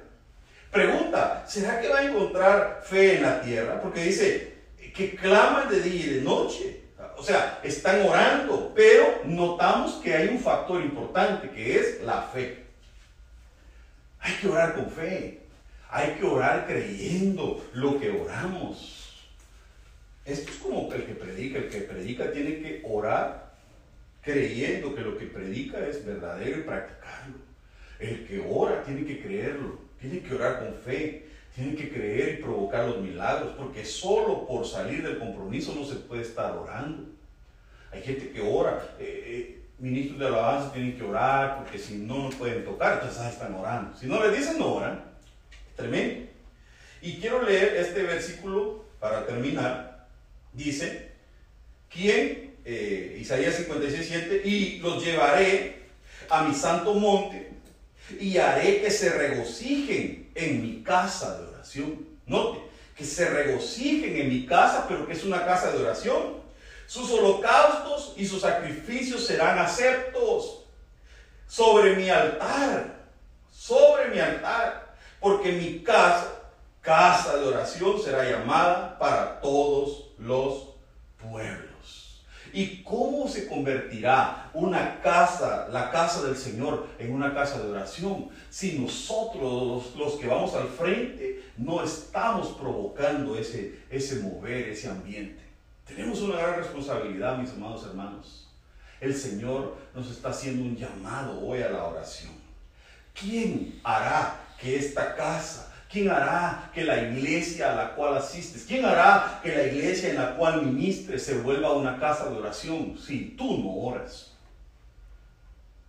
Pregunta, 0.71 1.45
¿será 1.47 1.81
que 1.81 1.89
va 1.89 1.99
a 1.99 2.05
encontrar 2.05 2.83
fe 2.85 3.17
en 3.17 3.23
la 3.23 3.41
tierra? 3.41 3.81
Porque 3.83 4.05
dice 4.05 4.55
que 4.95 5.15
claman 5.17 5.69
de 5.69 5.81
día 5.81 6.07
y 6.07 6.15
de 6.15 6.21
noche 6.23 6.86
o 7.17 7.23
sea, 7.23 7.61
están 7.63 8.03
orando, 8.03 8.73
pero 8.75 9.23
notamos 9.25 9.95
que 10.03 10.15
hay 10.15 10.29
un 10.29 10.39
factor 10.39 10.83
importante 10.83 11.51
que 11.51 11.79
es 11.79 12.03
la 12.03 12.23
fe. 12.23 12.65
Hay 14.21 14.35
que 14.35 14.49
orar 14.49 14.75
con 14.75 14.91
fe. 14.91 15.41
Hay 15.89 16.13
que 16.15 16.27
orar 16.27 16.67
creyendo 16.67 17.65
lo 17.73 17.99
que 17.99 18.11
oramos. 18.11 19.27
Esto 20.25 20.51
es 20.51 20.59
como 20.59 20.93
el 20.93 21.05
que 21.05 21.15
predica. 21.15 21.59
El 21.59 21.69
que 21.69 21.81
predica 21.83 22.33
tiene 22.33 22.59
que 22.59 22.83
orar 22.85 23.55
creyendo 24.21 24.95
que 24.95 25.03
lo 25.03 25.17
que 25.17 25.27
predica 25.27 25.79
es 25.87 26.05
verdadero 26.05 26.59
y 26.59 26.63
practicarlo. 26.65 27.37
El 28.01 28.27
que 28.27 28.45
ora 28.47 28.83
tiene 28.83 29.07
que 29.07 29.23
creerlo. 29.23 29.79
Tiene 30.01 30.21
que 30.21 30.35
orar 30.35 30.59
con 30.59 30.75
fe. 30.75 31.27
Tiene 31.57 31.75
que 31.75 31.89
creer 31.89 32.39
y 32.39 32.43
provocar 32.43 32.87
los 32.87 33.01
milagros, 33.01 33.55
porque 33.57 33.83
solo 33.83 34.47
por 34.47 34.67
salir 34.67 35.03
del 35.03 35.19
compromiso 35.19 35.75
no 35.75 35.87
se 35.87 35.95
puede 35.95 36.21
estar 36.21 36.55
orando. 36.55 37.05
Hay 37.91 38.03
gente 38.03 38.31
que 38.31 38.43
ora, 38.43 38.95
eh, 39.01 39.23
eh, 39.27 39.63
ministros 39.79 40.19
de 40.19 40.27
alabanza 40.27 40.75
tienen 40.75 40.99
que 40.99 41.03
orar, 41.03 41.57
porque 41.57 41.79
si 41.79 41.95
no, 41.95 42.29
no 42.29 42.31
pueden 42.37 42.63
tocar, 42.63 43.01
entonces 43.01 43.33
están 43.33 43.55
orando. 43.55 43.97
Si 43.97 44.07
no 44.07 44.23
les 44.23 44.37
dicen, 44.37 44.59
no 44.59 44.75
oran. 44.75 45.03
Tremendo. 45.75 46.27
Y 47.01 47.17
quiero 47.17 47.41
leer 47.41 47.77
este 47.77 48.03
versículo 48.03 48.85
para 49.01 49.25
terminar. 49.25 50.09
Dice, 50.53 51.13
¿quién? 51.89 52.55
Eh, 52.67 53.17
Isaías 53.19 53.55
56, 53.55 54.07
7, 54.07 54.43
y 54.45 54.79
los 54.81 55.03
llevaré 55.03 55.85
a 56.29 56.45
mi 56.45 56.55
santo 56.55 56.93
monte 56.93 57.51
y 58.21 58.37
haré 58.37 58.83
que 58.83 58.91
se 58.91 59.09
regocijen 59.09 60.26
en 60.37 60.63
mi 60.63 60.83
casa 60.83 61.39
de 61.39 61.49
oración. 61.49 62.07
Note, 62.27 62.61
que 62.97 63.05
se 63.05 63.29
regocijen 63.29 64.17
en 64.17 64.29
mi 64.29 64.47
casa, 64.47 64.87
pero 64.89 65.07
que 65.07 65.13
es 65.13 65.25
una 65.25 65.45
casa 65.45 65.73
de 65.73 65.79
oración. 65.79 66.37
Sus 66.87 67.11
holocaustos 67.11 68.15
y 68.17 68.25
sus 68.25 68.43
sacrificios 68.43 69.27
serán 69.27 69.59
aceptos 69.59 70.65
sobre 71.49 71.97
mi 71.97 72.09
altar, 72.09 72.97
sobre 73.53 74.09
mi 74.09 74.19
altar, 74.21 74.95
porque 75.21 75.53
mi 75.53 75.81
casa, 75.83 76.33
casa 76.81 77.37
de 77.37 77.47
oración, 77.47 78.01
será 78.01 78.29
llamada 78.29 78.99
para 78.99 79.41
todos 79.41 80.11
los 80.19 80.69
pueblos. 81.19 82.25
¿Y 82.53 82.83
cómo 82.83 83.29
se 83.29 83.47
convertirá 83.67 84.51
una 84.55 85.01
casa, 85.01 85.69
la 85.73 85.91
casa 85.91 86.23
del 86.23 86.37
Señor, 86.37 86.87
en 87.01 87.13
una 87.13 87.35
casa 87.35 87.61
de 87.61 87.71
oración? 87.71 88.29
Si 88.49 88.79
nosotros, 88.79 89.93
los, 89.97 90.15
que 90.15 90.29
vamos 90.29 90.55
al 90.55 90.69
frente, 90.69 91.43
no 91.57 91.83
estamos 91.83 92.49
provocando 92.59 93.37
ese, 93.37 93.81
ese 93.91 94.21
mover, 94.21 94.69
ese 94.69 94.89
ambiente. 94.89 95.43
Tenemos 95.85 96.21
una 96.21 96.39
gran 96.39 96.57
responsabilidad, 96.57 97.39
mis 97.39 97.51
amados 97.51 97.87
hermanos. 97.87 98.49
El 99.01 99.15
Señor 99.15 99.77
nos 99.95 100.11
está 100.11 100.29
haciendo 100.29 100.63
un 100.63 100.77
llamado 100.77 101.45
hoy 101.45 101.61
a 101.63 101.71
la 101.71 101.85
oración. 101.85 102.33
¿Quién 103.19 103.81
hará 103.83 104.41
que 104.61 104.77
esta 104.77 105.17
casa 105.17 105.75
¿Quién 105.91 106.11
hará 106.11 106.71
que 106.75 106.85
la 106.85 107.01
iglesia 107.03 107.73
a 107.73 107.77
la 107.77 107.95
cual 107.95 108.17
asistes? 108.17 108.65
¿Quién 108.67 108.85
hará 108.85 109.41
que 109.43 109.55
la 109.55 109.63
iglesia 109.63 110.11
en 110.11 110.17
la 110.17 110.37
cual 110.37 110.63
ministres 110.63 111.25
se 111.25 111.39
vuelva 111.39 111.73
una 111.73 111.99
casa 111.99 112.29
de 112.29 112.37
oración 112.37 112.99
si 112.99 113.37
tú 113.37 113.59
no 113.59 113.71
oras? 113.71 114.33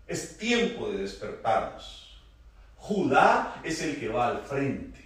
Es 0.07 0.37
tiempo 0.37 0.89
de 0.89 0.99
despertarnos. 0.99 2.21
Judá 2.77 3.59
es 3.63 3.81
el 3.81 3.99
que 3.99 4.07
va 4.07 4.27
al 4.27 4.41
frente. 4.41 5.03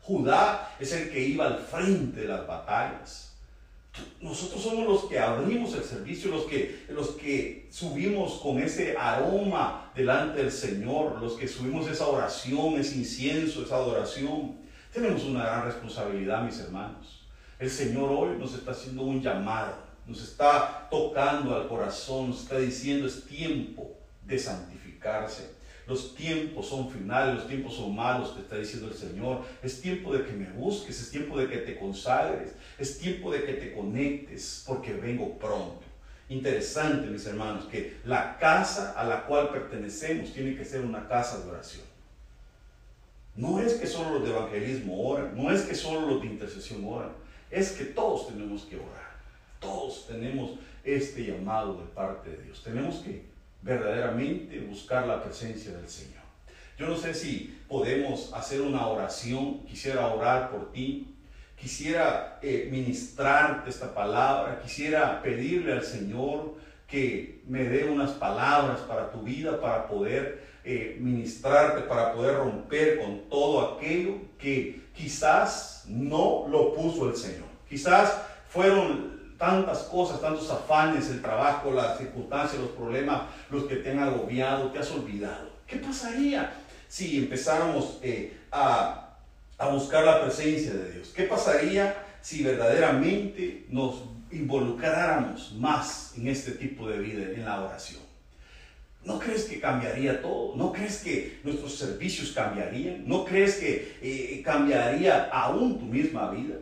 Judá 0.00 0.74
es 0.80 0.92
el 0.92 1.10
que 1.10 1.20
iba 1.20 1.46
al 1.46 1.58
frente 1.58 2.22
de 2.22 2.28
las 2.28 2.46
batallas. 2.46 3.31
Nosotros 4.20 4.62
somos 4.62 4.86
los 4.86 5.04
que 5.04 5.18
abrimos 5.18 5.74
el 5.74 5.84
servicio, 5.84 6.30
los 6.30 6.44
que, 6.44 6.86
los 6.88 7.10
que 7.10 7.68
subimos 7.70 8.34
con 8.40 8.58
ese 8.58 8.96
aroma 8.96 9.90
delante 9.94 10.42
del 10.42 10.52
Señor, 10.52 11.20
los 11.20 11.34
que 11.34 11.46
subimos 11.46 11.88
esa 11.88 12.06
oración, 12.06 12.74
ese 12.78 12.96
incienso, 12.96 13.62
esa 13.62 13.76
adoración. 13.76 14.56
Tenemos 14.92 15.24
una 15.24 15.44
gran 15.44 15.64
responsabilidad, 15.66 16.42
mis 16.42 16.58
hermanos. 16.60 17.26
El 17.58 17.70
Señor 17.70 18.10
hoy 18.10 18.38
nos 18.38 18.54
está 18.54 18.70
haciendo 18.70 19.02
un 19.02 19.20
llamado, 19.20 19.76
nos 20.06 20.22
está 20.22 20.88
tocando 20.90 21.54
al 21.54 21.68
corazón, 21.68 22.30
nos 22.30 22.42
está 22.42 22.58
diciendo 22.58 23.06
es 23.06 23.26
tiempo 23.26 23.98
de 24.24 24.38
santificarse. 24.38 25.61
Los 25.86 26.14
tiempos 26.14 26.68
son 26.68 26.90
finales, 26.90 27.36
los 27.36 27.48
tiempos 27.48 27.74
son 27.74 27.94
malos, 27.94 28.34
te 28.34 28.42
está 28.42 28.56
diciendo 28.56 28.88
el 28.88 28.94
Señor. 28.94 29.42
Es 29.62 29.80
tiempo 29.80 30.12
de 30.16 30.24
que 30.24 30.32
me 30.32 30.50
busques, 30.50 31.00
es 31.00 31.10
tiempo 31.10 31.36
de 31.38 31.48
que 31.48 31.58
te 31.58 31.78
consagres, 31.78 32.54
es 32.78 32.98
tiempo 32.98 33.32
de 33.32 33.44
que 33.44 33.54
te 33.54 33.72
conectes, 33.72 34.64
porque 34.66 34.92
vengo 34.92 35.38
pronto. 35.38 35.82
Interesante, 36.28 37.08
mis 37.08 37.26
hermanos, 37.26 37.64
que 37.64 37.98
la 38.04 38.38
casa 38.38 38.92
a 38.96 39.04
la 39.04 39.26
cual 39.26 39.50
pertenecemos 39.50 40.32
tiene 40.32 40.56
que 40.56 40.64
ser 40.64 40.82
una 40.82 41.08
casa 41.08 41.40
de 41.40 41.50
oración. 41.50 41.84
No 43.34 43.60
es 43.60 43.74
que 43.74 43.86
solo 43.86 44.18
los 44.18 44.24
de 44.24 44.30
evangelismo 44.30 45.08
oran, 45.08 45.36
no 45.36 45.50
es 45.50 45.62
que 45.62 45.74
solo 45.74 46.06
los 46.06 46.20
de 46.20 46.28
intercesión 46.28 46.84
oran, 46.84 47.12
es 47.50 47.72
que 47.72 47.84
todos 47.84 48.28
tenemos 48.28 48.62
que 48.62 48.76
orar. 48.76 49.12
Todos 49.58 50.06
tenemos 50.06 50.52
este 50.84 51.24
llamado 51.24 51.78
de 51.78 51.86
parte 51.86 52.30
de 52.30 52.42
Dios. 52.42 52.62
Tenemos 52.62 52.96
que 52.96 53.31
verdaderamente 53.62 54.60
buscar 54.60 55.06
la 55.06 55.22
presencia 55.22 55.72
del 55.72 55.88
Señor. 55.88 56.22
Yo 56.78 56.88
no 56.88 56.96
sé 56.96 57.14
si 57.14 57.58
podemos 57.68 58.32
hacer 58.34 58.60
una 58.60 58.86
oración, 58.86 59.64
quisiera 59.64 60.08
orar 60.08 60.50
por 60.50 60.72
ti, 60.72 61.14
quisiera 61.56 62.40
eh, 62.42 62.68
ministrarte 62.70 63.70
esta 63.70 63.94
palabra, 63.94 64.60
quisiera 64.60 65.22
pedirle 65.22 65.72
al 65.72 65.84
Señor 65.84 66.54
que 66.88 67.42
me 67.46 67.64
dé 67.64 67.84
unas 67.84 68.10
palabras 68.10 68.80
para 68.80 69.10
tu 69.10 69.22
vida, 69.22 69.60
para 69.60 69.86
poder 69.86 70.42
eh, 70.64 70.96
ministrarte, 71.00 71.82
para 71.82 72.12
poder 72.12 72.36
romper 72.36 73.00
con 73.00 73.28
todo 73.28 73.76
aquello 73.76 74.16
que 74.38 74.82
quizás 74.92 75.84
no 75.88 76.46
lo 76.48 76.74
puso 76.74 77.08
el 77.08 77.16
Señor. 77.16 77.48
Quizás 77.68 78.20
fueron 78.48 79.11
tantas 79.42 79.78
cosas, 79.90 80.20
tantos 80.20 80.48
afanes, 80.52 81.10
el 81.10 81.20
trabajo, 81.20 81.72
las 81.72 81.98
circunstancias, 81.98 82.62
los 82.62 82.70
problemas, 82.70 83.22
los 83.50 83.64
que 83.64 83.74
te 83.74 83.90
han 83.90 83.98
agobiado, 83.98 84.70
te 84.70 84.78
has 84.78 84.88
olvidado. 84.92 85.50
¿Qué 85.66 85.78
pasaría 85.78 86.52
si 86.86 87.18
empezáramos 87.18 87.98
eh, 88.02 88.38
a, 88.52 89.16
a 89.58 89.66
buscar 89.66 90.04
la 90.04 90.22
presencia 90.22 90.72
de 90.72 90.92
Dios? 90.92 91.08
¿Qué 91.08 91.24
pasaría 91.24 91.92
si 92.20 92.44
verdaderamente 92.44 93.66
nos 93.68 94.04
involucráramos 94.30 95.54
más 95.58 96.12
en 96.16 96.28
este 96.28 96.52
tipo 96.52 96.88
de 96.88 96.98
vida, 97.00 97.24
en 97.34 97.44
la 97.44 97.64
oración? 97.64 98.00
¿No 99.04 99.18
crees 99.18 99.46
que 99.46 99.58
cambiaría 99.58 100.22
todo? 100.22 100.54
¿No 100.54 100.72
crees 100.72 100.98
que 100.98 101.40
nuestros 101.42 101.74
servicios 101.74 102.30
cambiarían? 102.30 103.08
¿No 103.08 103.24
crees 103.24 103.56
que 103.56 103.96
eh, 104.02 104.40
cambiaría 104.44 105.24
aún 105.32 105.80
tu 105.80 105.86
misma 105.86 106.30
vida? 106.30 106.54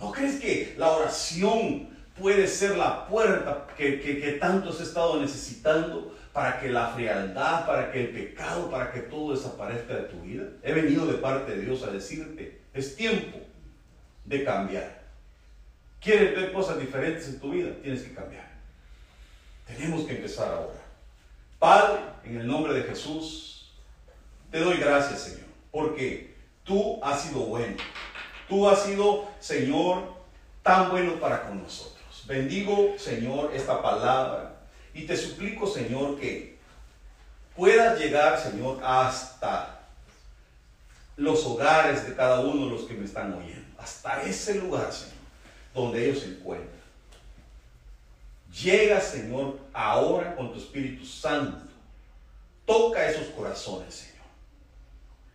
¿No 0.00 0.10
crees 0.12 0.40
que 0.40 0.74
la 0.78 0.90
oración 0.92 1.90
puede 2.18 2.46
ser 2.46 2.76
la 2.78 3.06
puerta 3.06 3.66
que, 3.76 4.38
tanto 4.40 4.70
has 4.70 4.80
estado 4.80 5.20
necesitando 5.20 6.16
para 6.32 6.58
que 6.58 6.70
la 6.70 6.88
frialdad, 6.88 7.66
para 7.66 7.92
que 7.92 8.00
el 8.00 8.08
pecado, 8.08 8.70
para 8.70 8.90
que 8.92 9.00
todo 9.00 9.34
desaparezca 9.34 9.94
de 9.94 10.02
tu 10.04 10.22
vida? 10.22 10.44
He 10.62 10.72
venido 10.72 11.06
de 11.06 11.18
parte 11.18 11.54
de 11.54 11.62
Dios 11.62 11.82
a 11.82 11.90
decirte, 11.90 12.62
es 12.72 12.96
tiempo 12.96 13.38
de 14.24 14.42
cambiar. 14.42 15.02
¿Quieres 16.00 16.34
ver 16.34 16.52
cosas 16.52 16.78
diferentes 16.78 17.28
en 17.28 17.38
tu 17.38 17.50
vida? 17.50 17.70
Tienes 17.82 18.02
que 18.02 18.14
cambiar. 18.14 18.48
Tenemos 19.66 20.06
que 20.06 20.16
empezar 20.16 20.48
ahora. 20.48 20.80
Padre, 21.58 22.00
en 22.24 22.40
el 22.40 22.46
nombre 22.46 22.72
de 22.72 22.84
Jesús, 22.84 23.70
te 24.50 24.60
doy 24.60 24.78
gracias, 24.78 25.20
Señor, 25.20 25.48
porque 25.70 26.34
tú 26.64 26.98
has 27.04 27.20
sido 27.20 27.40
bueno. 27.40 27.76
Tú 28.50 28.68
has 28.68 28.82
sido, 28.82 29.28
Señor, 29.38 30.12
tan 30.64 30.90
bueno 30.90 31.20
para 31.20 31.46
con 31.46 31.62
nosotros. 31.62 32.24
Bendigo, 32.26 32.94
Señor, 32.98 33.52
esta 33.54 33.80
palabra 33.80 34.56
y 34.92 35.06
te 35.06 35.16
suplico, 35.16 35.68
Señor, 35.68 36.18
que 36.18 36.58
puedas 37.54 37.96
llegar, 38.00 38.40
Señor, 38.40 38.80
hasta 38.82 39.82
los 41.16 41.46
hogares 41.46 42.08
de 42.08 42.16
cada 42.16 42.40
uno 42.40 42.64
de 42.64 42.70
los 42.72 42.82
que 42.86 42.94
me 42.94 43.04
están 43.04 43.32
oyendo. 43.34 43.68
Hasta 43.78 44.22
ese 44.22 44.56
lugar, 44.56 44.92
Señor, 44.92 45.14
donde 45.72 46.04
ellos 46.04 46.18
se 46.18 46.30
encuentran. 46.30 46.80
Llega, 48.52 49.00
Señor, 49.00 49.60
ahora 49.72 50.34
con 50.34 50.52
tu 50.52 50.58
Espíritu 50.58 51.06
Santo. 51.06 51.70
Toca 52.66 53.08
esos 53.08 53.28
corazones, 53.28 53.94
Señor. 53.94 54.26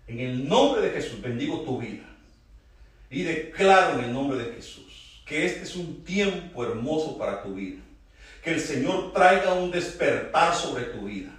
En 0.08 0.20
el 0.20 0.50
nombre 0.50 0.82
de 0.82 0.90
Jesús 0.90 1.22
bendigo 1.22 1.62
tu 1.62 1.80
vida. 1.80 2.04
Y 3.10 3.24
declaro 3.24 4.00
en 4.00 4.06
el 4.06 4.14
nombre 4.14 4.38
de 4.38 4.54
Jesús 4.54 4.86
que 5.26 5.46
este 5.46 5.64
es 5.64 5.76
un 5.76 6.04
tiempo 6.04 6.64
hermoso 6.64 7.18
para 7.18 7.42
tu 7.42 7.56
vida. 7.56 7.82
Que 8.44 8.52
el 8.52 8.62
Señor 8.62 9.12
traiga 9.12 9.54
un 9.54 9.72
despertar 9.72 10.56
sobre 10.56 10.84
tu 10.86 11.06
vida. 11.06 11.32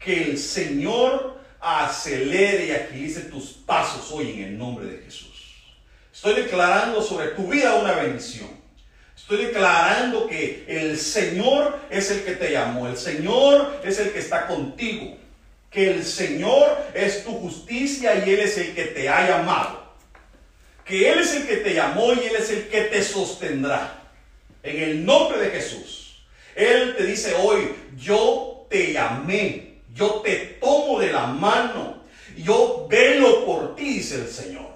Que 0.00 0.24
el 0.24 0.38
Señor 0.38 1.38
acelere 1.60 2.66
y 2.66 2.70
agilice 2.72 3.20
tus 3.22 3.52
pasos 3.52 4.10
hoy 4.10 4.32
en 4.32 4.42
el 4.42 4.58
nombre 4.58 4.86
de 4.86 4.98
Jesús. 4.98 5.30
Estoy 6.12 6.34
declarando 6.34 7.00
sobre 7.00 7.28
tu 7.28 7.48
vida 7.48 7.76
una 7.76 7.92
bendición. 7.92 8.50
Estoy 9.16 9.46
declarando 9.46 10.26
que 10.26 10.64
el 10.66 10.98
Señor 10.98 11.78
es 11.88 12.10
el 12.10 12.24
que 12.24 12.32
te 12.32 12.50
llamó. 12.50 12.88
El 12.88 12.96
Señor 12.96 13.80
es 13.84 14.00
el 14.00 14.10
que 14.10 14.18
está 14.18 14.48
contigo. 14.48 15.16
Que 15.70 15.92
el 15.92 16.04
Señor 16.04 16.76
es 16.94 17.24
tu 17.24 17.32
justicia 17.38 18.24
y 18.26 18.30
Él 18.30 18.40
es 18.40 18.58
el 18.58 18.74
que 18.74 18.86
te 18.86 19.08
ha 19.08 19.28
llamado 19.28 19.83
que 20.84 21.10
Él 21.10 21.20
es 21.20 21.34
el 21.34 21.46
que 21.46 21.56
te 21.56 21.74
llamó 21.74 22.12
y 22.12 22.20
Él 22.20 22.36
es 22.38 22.50
el 22.50 22.68
que 22.68 22.82
te 22.82 23.02
sostendrá. 23.02 24.02
En 24.62 24.82
el 24.82 25.04
nombre 25.04 25.38
de 25.38 25.50
Jesús. 25.50 26.24
Él 26.54 26.94
te 26.96 27.04
dice 27.04 27.34
hoy, 27.34 27.74
yo 27.96 28.66
te 28.70 28.92
llamé, 28.92 29.80
yo 29.94 30.22
te 30.24 30.36
tomo 30.60 31.00
de 31.00 31.12
la 31.12 31.26
mano, 31.26 32.02
yo 32.36 32.86
velo 32.88 33.44
por 33.44 33.76
ti, 33.76 33.94
dice 33.94 34.16
el 34.16 34.28
Señor. 34.28 34.74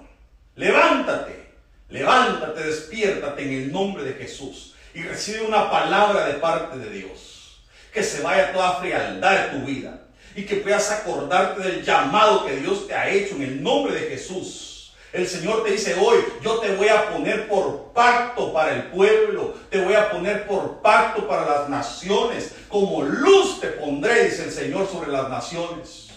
Levántate, 0.55 1.47
levántate, 1.89 2.63
despiértate 2.63 3.43
en 3.43 3.53
el 3.53 3.71
nombre 3.71 4.03
de 4.03 4.13
Jesús 4.13 4.75
y 4.93 5.03
recibe 5.03 5.41
una 5.41 5.71
palabra 5.71 6.27
de 6.27 6.33
parte 6.33 6.77
de 6.77 6.89
Dios. 6.89 7.61
Que 7.93 8.03
se 8.03 8.21
vaya 8.21 8.51
toda 8.53 8.79
frialdad 8.79 9.47
de 9.47 9.59
tu 9.59 9.65
vida 9.65 10.01
y 10.35 10.43
que 10.43 10.57
puedas 10.57 10.91
acordarte 10.91 11.63
del 11.63 11.83
llamado 11.83 12.45
que 12.45 12.57
Dios 12.57 12.87
te 12.87 12.93
ha 12.93 13.09
hecho 13.09 13.35
en 13.35 13.43
el 13.43 13.63
nombre 13.63 13.93
de 13.93 14.09
Jesús 14.09 14.68
el 15.11 15.27
Señor 15.27 15.63
te 15.63 15.71
dice 15.71 15.95
hoy, 15.95 16.23
yo 16.41 16.59
te 16.59 16.75
voy 16.75 16.87
a 16.87 17.09
poner 17.09 17.47
por 17.47 17.91
pacto 17.93 18.53
para 18.53 18.75
el 18.75 18.83
pueblo, 18.83 19.55
te 19.69 19.81
voy 19.81 19.95
a 19.95 20.11
poner 20.11 20.45
por 20.45 20.81
pacto 20.81 21.27
para 21.27 21.45
las 21.45 21.69
naciones, 21.69 22.53
como 22.67 23.01
luz 23.01 23.59
te 23.59 23.67
pondré, 23.69 24.25
dice 24.25 24.43
el 24.43 24.51
Señor, 24.51 24.87
sobre 24.87 25.11
las 25.11 25.27
naciones. 25.29 26.09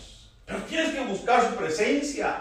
Pero 0.44 0.59
tienes 0.64 0.94
que 0.94 1.05
buscar 1.05 1.48
su 1.48 1.57
presencia. 1.57 2.40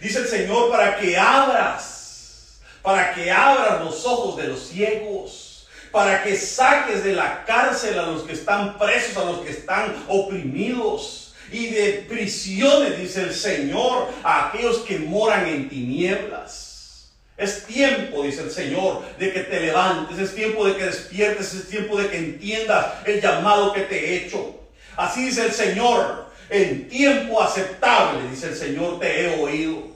Dice 0.00 0.20
el 0.20 0.28
Señor, 0.28 0.70
para 0.70 0.96
que 0.96 1.18
abras, 1.18 2.60
para 2.80 3.12
que 3.12 3.30
abras 3.30 3.80
los 3.84 4.06
ojos 4.06 4.36
de 4.36 4.48
los 4.48 4.60
ciegos, 4.60 5.68
para 5.90 6.22
que 6.22 6.36
saques 6.36 7.02
de 7.02 7.14
la 7.14 7.44
cárcel 7.44 7.98
a 7.98 8.06
los 8.06 8.22
que 8.22 8.34
están 8.34 8.78
presos, 8.78 9.16
a 9.16 9.24
los 9.24 9.40
que 9.40 9.50
están 9.50 10.04
oprimidos 10.08 11.29
y 11.52 11.66
de 11.68 12.04
prisiones, 12.08 12.98
dice 12.98 13.22
el 13.22 13.34
Señor, 13.34 14.08
a 14.22 14.48
aquellos 14.48 14.78
que 14.78 14.98
moran 14.98 15.46
en 15.46 15.68
tinieblas. 15.68 17.12
Es 17.36 17.64
tiempo, 17.64 18.22
dice 18.22 18.42
el 18.42 18.50
Señor, 18.50 19.02
de 19.18 19.32
que 19.32 19.40
te 19.40 19.60
levantes, 19.60 20.18
es 20.18 20.34
tiempo 20.34 20.66
de 20.66 20.76
que 20.76 20.84
despiertes, 20.84 21.54
es 21.54 21.68
tiempo 21.68 21.96
de 21.96 22.08
que 22.08 22.18
entiendas 22.18 22.86
el 23.06 23.20
llamado 23.20 23.72
que 23.72 23.80
te 23.80 23.98
he 23.98 24.16
hecho. 24.26 24.60
Así 24.96 25.24
dice 25.24 25.46
el 25.46 25.52
Señor, 25.52 26.26
en 26.50 26.88
tiempo 26.88 27.40
aceptable, 27.40 28.28
dice 28.28 28.48
el 28.48 28.56
Señor, 28.56 29.00
te 29.00 29.22
he 29.22 29.40
oído. 29.40 29.88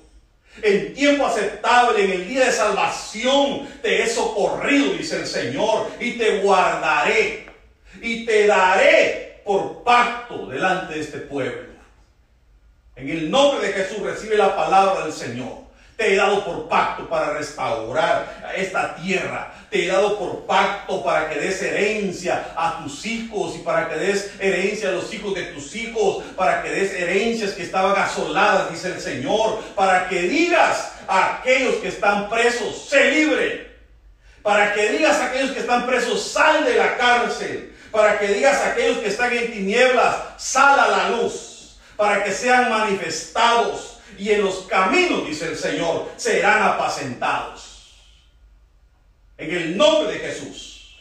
En 0.62 0.94
tiempo 0.94 1.26
aceptable, 1.26 2.04
en 2.04 2.10
el 2.12 2.28
día 2.28 2.46
de 2.46 2.52
salvación, 2.52 3.68
te 3.82 4.02
he 4.02 4.08
socorrido, 4.08 4.94
dice 4.94 5.16
el 5.16 5.26
Señor, 5.26 5.90
y 6.00 6.12
te 6.12 6.38
guardaré 6.38 7.46
y 8.00 8.24
te 8.24 8.46
daré 8.46 9.23
por 9.44 9.82
pacto 9.82 10.46
delante 10.46 10.94
de 10.94 11.00
este 11.00 11.18
pueblo. 11.18 11.74
En 12.96 13.08
el 13.08 13.30
nombre 13.30 13.66
de 13.66 13.72
Jesús 13.72 14.00
recibe 14.00 14.36
la 14.36 14.54
palabra 14.56 15.04
del 15.04 15.12
Señor. 15.12 15.64
Te 15.96 16.12
he 16.12 16.16
dado 16.16 16.44
por 16.44 16.68
pacto 16.68 17.08
para 17.08 17.34
restaurar 17.34 18.52
esta 18.56 18.96
tierra. 18.96 19.54
Te 19.70 19.84
he 19.84 19.88
dado 19.88 20.18
por 20.18 20.44
pacto 20.44 21.04
para 21.04 21.28
que 21.28 21.38
des 21.38 21.62
herencia 21.62 22.52
a 22.56 22.82
tus 22.82 23.06
hijos 23.06 23.54
y 23.56 23.58
para 23.58 23.88
que 23.88 23.96
des 23.96 24.32
herencia 24.40 24.88
a 24.88 24.92
los 24.92 25.12
hijos 25.14 25.34
de 25.34 25.42
tus 25.44 25.74
hijos, 25.76 26.24
para 26.36 26.62
que 26.62 26.70
des 26.70 26.92
herencias 26.94 27.52
que 27.52 27.62
estaban 27.62 27.96
asoladas, 27.96 28.72
dice 28.72 28.88
el 28.88 29.00
Señor, 29.00 29.60
para 29.76 30.08
que 30.08 30.22
digas 30.22 30.92
a 31.06 31.36
aquellos 31.36 31.76
que 31.76 31.88
están 31.88 32.28
presos, 32.28 32.88
se 32.88 33.10
libre. 33.12 33.74
Para 34.42 34.74
que 34.74 34.90
digas 34.90 35.20
a 35.20 35.26
aquellos 35.26 35.52
que 35.52 35.60
están 35.60 35.86
presos, 35.86 36.22
sal 36.22 36.64
de 36.64 36.76
la 36.76 36.96
cárcel. 36.96 37.73
Para 37.94 38.18
que 38.18 38.26
digas 38.26 38.56
a 38.56 38.72
aquellos 38.72 38.98
que 38.98 39.06
están 39.06 39.32
en 39.32 39.52
tinieblas, 39.52 40.16
sal 40.36 40.80
a 40.80 40.88
la 40.88 41.10
luz. 41.10 41.76
Para 41.96 42.24
que 42.24 42.32
sean 42.32 42.68
manifestados 42.68 43.98
y 44.18 44.32
en 44.32 44.42
los 44.42 44.62
caminos, 44.62 45.24
dice 45.24 45.46
el 45.46 45.56
Señor, 45.56 46.08
serán 46.16 46.60
apacentados. 46.60 47.94
En 49.38 49.48
el 49.48 49.76
nombre 49.76 50.12
de 50.12 50.18
Jesús. 50.18 50.96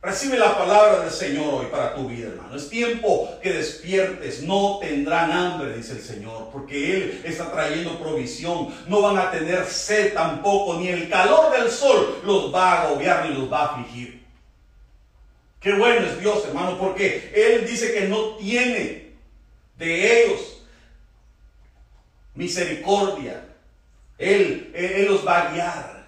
Recibe 0.00 0.38
la 0.38 0.56
palabra 0.56 1.00
del 1.00 1.10
Señor 1.10 1.52
hoy 1.52 1.66
para 1.66 1.94
tu 1.94 2.08
vida, 2.08 2.28
hermano. 2.28 2.56
Es 2.56 2.70
tiempo 2.70 3.28
que 3.42 3.52
despiertes. 3.52 4.42
No 4.42 4.78
tendrán 4.80 5.30
hambre, 5.30 5.76
dice 5.76 5.92
el 5.92 6.02
Señor, 6.02 6.48
porque 6.50 6.96
Él 6.96 7.22
está 7.26 7.52
trayendo 7.52 7.98
provisión. 7.98 8.74
No 8.88 9.02
van 9.02 9.18
a 9.18 9.30
tener 9.30 9.66
sed 9.66 10.14
tampoco, 10.14 10.78
ni 10.80 10.88
el 10.88 11.10
calor 11.10 11.52
del 11.52 11.70
sol 11.70 12.22
los 12.24 12.54
va 12.54 12.72
a 12.72 12.82
agobiar 12.84 13.28
ni 13.28 13.34
los 13.34 13.52
va 13.52 13.58
a 13.58 13.64
afligir. 13.66 14.15
Qué 15.66 15.72
bueno 15.72 16.06
es 16.06 16.20
Dios, 16.20 16.44
hermano, 16.46 16.78
porque 16.78 17.32
Él 17.34 17.66
dice 17.66 17.92
que 17.92 18.02
no 18.02 18.36
tiene 18.36 19.14
de 19.76 20.22
ellos 20.22 20.62
misericordia. 22.36 23.44
Él, 24.16 24.70
él, 24.72 25.06
los 25.06 25.26
va 25.26 25.40
a 25.40 25.52
guiar. 25.52 26.06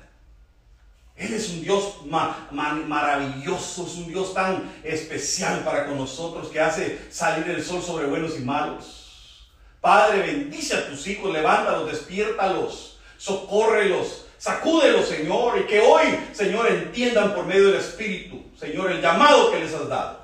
Él 1.17 1.35
es 1.35 1.49
un 1.49 1.65
Dios 1.65 2.03
maravilloso, 2.07 3.85
es 3.85 3.95
un 3.97 4.07
Dios 4.07 4.33
tan 4.33 4.81
especial 4.85 5.65
para 5.65 5.87
con 5.87 5.99
nosotros 5.99 6.51
que 6.51 6.61
hace 6.61 6.97
salir 7.11 7.51
el 7.51 7.61
sol 7.61 7.83
sobre 7.83 8.07
buenos 8.07 8.39
y 8.39 8.43
malos. 8.43 9.51
Padre, 9.81 10.21
bendice 10.21 10.77
a 10.77 10.89
tus 10.89 11.05
hijos, 11.09 11.33
levántalos, 11.33 11.91
despiértalos, 11.91 13.01
socórrelos, 13.17 14.27
sacúdelos, 14.39 15.09
Señor, 15.09 15.59
y 15.59 15.65
que 15.65 15.81
hoy, 15.81 16.17
Señor, 16.33 16.71
entiendan 16.71 17.35
por 17.35 17.45
medio 17.45 17.73
del 17.73 17.81
Espíritu, 17.81 18.48
Señor, 18.59 18.91
el 18.91 19.01
llamado 19.01 19.53
que 19.53 19.61
les 19.61 19.73
has 19.73 19.89
dado. 19.89 20.19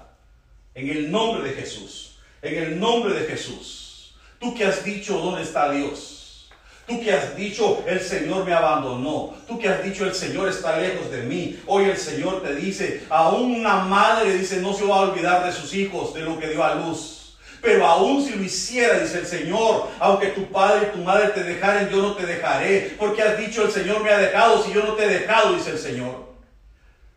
En 0.75 0.90
el 0.90 1.11
nombre 1.11 1.49
de 1.49 1.55
Jesús, 1.55 2.16
en 2.42 2.62
el 2.62 2.81
nombre 2.81 3.14
de 3.14 3.27
Jesús. 3.27 4.16
Tú 4.40 4.55
que 4.55 4.64
has 4.64 4.85
dicho, 4.85 5.18
¿dónde 5.18 5.42
está 5.42 5.70
Dios? 5.70 6.51
Tú 6.87 7.01
que 7.01 7.12
has 7.12 7.37
dicho, 7.37 7.83
el 7.87 8.01
Señor 8.01 8.44
me 8.44 8.53
abandonó. 8.53 9.35
Tú 9.47 9.59
que 9.59 9.68
has 9.68 9.85
dicho, 9.85 10.05
el 10.05 10.14
Señor 10.14 10.49
está 10.49 10.77
lejos 10.79 11.11
de 11.12 11.23
mí. 11.23 11.61
Hoy 11.66 11.85
el 11.85 11.97
Señor 11.97 12.42
te 12.42 12.57
dice, 12.57 13.05
aún 13.09 13.61
una 13.61 13.85
madre 13.85 14.37
dice, 14.37 14.61
no 14.61 14.75
se 14.75 14.85
va 14.85 14.97
a 14.97 15.01
olvidar 15.09 15.47
de 15.47 15.53
sus 15.53 15.73
hijos, 15.73 16.12
de 16.12 16.23
lo 16.23 16.38
que 16.38 16.49
dio 16.49 16.62
a 16.64 16.75
luz. 16.75 17.37
Pero 17.62 17.87
aún 17.87 18.23
si 18.23 18.35
lo 18.35 18.42
hiciera, 18.42 18.99
dice 18.99 19.20
el 19.20 19.27
Señor, 19.27 19.88
aunque 19.99 20.27
tu 20.29 20.51
padre 20.51 20.88
y 20.88 20.97
tu 20.97 21.03
madre 21.03 21.29
te 21.29 21.44
dejaren, 21.44 21.88
yo 21.88 22.03
no 22.03 22.14
te 22.14 22.27
dejaré. 22.27 22.97
Porque 22.99 23.23
has 23.23 23.38
dicho, 23.38 23.62
el 23.62 23.70
Señor 23.70 24.03
me 24.03 24.11
ha 24.11 24.18
dejado, 24.18 24.62
si 24.62 24.73
yo 24.73 24.83
no 24.83 24.94
te 24.94 25.05
he 25.05 25.20
dejado, 25.20 25.55
dice 25.55 25.70
el 25.70 25.79
Señor. 25.79 26.34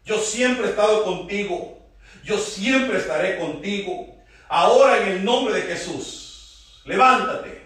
Yo 0.08 0.18
siempre 0.20 0.68
he 0.68 0.70
estado 0.70 1.04
contigo. 1.04 1.78
Yo 2.24 2.38
siempre 2.38 2.98
estaré 2.98 3.38
contigo. 3.38 4.16
Ahora 4.48 5.02
en 5.02 5.10
el 5.10 5.26
nombre 5.26 5.54
de 5.56 5.64
Jesús. 5.64 6.82
Levántate, 6.86 7.62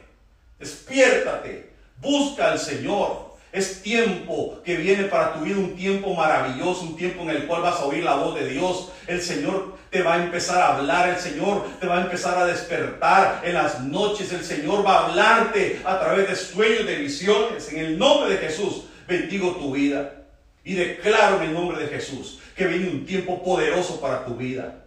despiértate, 0.58 1.72
busca 1.98 2.52
al 2.52 2.58
Señor. 2.58 3.32
Es 3.52 3.84
tiempo 3.84 4.60
que 4.66 4.78
viene 4.78 5.04
para 5.04 5.34
tu 5.34 5.42
vida, 5.42 5.58
un 5.58 5.76
tiempo 5.76 6.16
maravilloso, 6.16 6.82
un 6.82 6.96
tiempo 6.96 7.22
en 7.24 7.32
el 7.32 7.46
cual 7.46 7.62
vas 7.62 7.80
a 7.80 7.86
oír 7.86 8.04
la 8.04 8.16
voz 8.16 8.34
de 8.34 8.48
Dios. 8.48 8.92
El 9.06 9.22
Señor 9.22 9.78
te 9.92 10.02
va 10.02 10.16
a 10.16 10.24
empezar 10.24 10.60
a 10.62 10.78
hablar, 10.78 11.10
el 11.10 11.18
Señor 11.18 11.68
te 11.80 11.86
va 11.86 12.00
a 12.00 12.02
empezar 12.02 12.36
a 12.40 12.46
despertar 12.46 13.42
en 13.44 13.54
las 13.54 13.82
noches, 13.82 14.32
el 14.32 14.44
Señor 14.44 14.84
va 14.84 14.94
a 14.94 15.06
hablarte 15.08 15.82
a 15.84 16.00
través 16.00 16.28
de 16.30 16.36
sueños, 16.36 16.88
de 16.88 16.96
visiones. 16.96 17.72
En 17.72 17.80
el 17.80 18.00
nombre 18.00 18.34
de 18.34 18.38
Jesús, 18.38 18.86
bendigo 19.08 19.52
tu 19.58 19.74
vida 19.74 20.21
y 20.63 20.76
declaro 20.76 21.38
en 21.38 21.50
el 21.50 21.54
nombre 21.54 21.84
de 21.84 21.88
Jesús 21.88 22.39
que 22.56 22.67
viene 22.67 22.89
un 22.89 23.06
tiempo 23.06 23.43
poderoso 23.43 24.00
para 24.00 24.26
tu 24.26 24.36
vida. 24.36 24.86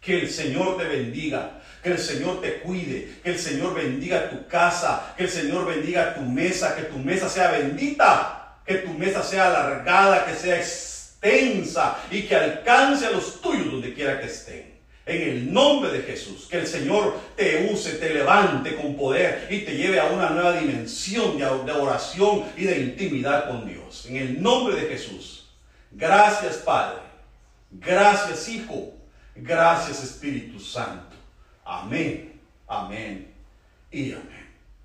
Que 0.00 0.20
el 0.20 0.30
Señor 0.30 0.76
te 0.78 0.84
bendiga. 0.84 1.60
Que 1.82 1.90
el 1.90 1.98
Señor 1.98 2.40
te 2.40 2.60
cuide, 2.60 3.18
que 3.22 3.32
el 3.32 3.38
Señor 3.38 3.74
bendiga 3.74 4.30
tu 4.30 4.48
casa, 4.48 5.12
que 5.18 5.24
el 5.24 5.28
Señor 5.28 5.66
bendiga 5.66 6.14
tu 6.14 6.22
mesa, 6.22 6.74
que 6.74 6.84
tu 6.84 6.96
mesa 6.96 7.28
sea 7.28 7.50
bendita, 7.50 8.56
que 8.64 8.76
tu 8.76 8.94
mesa 8.94 9.22
sea 9.22 9.48
alargada, 9.48 10.24
que 10.24 10.34
sea 10.34 10.56
extensa 10.56 11.98
y 12.10 12.22
que 12.22 12.36
alcance 12.36 13.04
a 13.04 13.10
los 13.10 13.38
tuyos 13.42 13.70
donde 13.70 13.92
quiera 13.92 14.18
que 14.18 14.26
estén. 14.28 14.73
En 15.06 15.20
el 15.20 15.52
nombre 15.52 15.90
de 15.90 16.02
Jesús, 16.02 16.46
que 16.50 16.58
el 16.58 16.66
Señor 16.66 17.18
te 17.36 17.70
use, 17.70 17.94
te 17.94 18.14
levante 18.14 18.74
con 18.74 18.96
poder 18.96 19.46
y 19.50 19.60
te 19.60 19.76
lleve 19.76 20.00
a 20.00 20.06
una 20.06 20.30
nueva 20.30 20.58
dimensión 20.58 21.36
de 21.36 21.72
oración 21.72 22.44
y 22.56 22.64
de 22.64 22.80
intimidad 22.80 23.48
con 23.48 23.66
Dios. 23.66 24.06
En 24.06 24.16
el 24.16 24.42
nombre 24.42 24.76
de 24.76 24.88
Jesús. 24.88 25.50
Gracias 25.90 26.56
Padre. 26.56 27.00
Gracias 27.70 28.48
Hijo. 28.48 28.94
Gracias 29.36 30.02
Espíritu 30.02 30.58
Santo. 30.58 31.16
Amén, 31.64 32.40
amén 32.66 33.32
y 33.90 34.12
amén. 34.12 34.44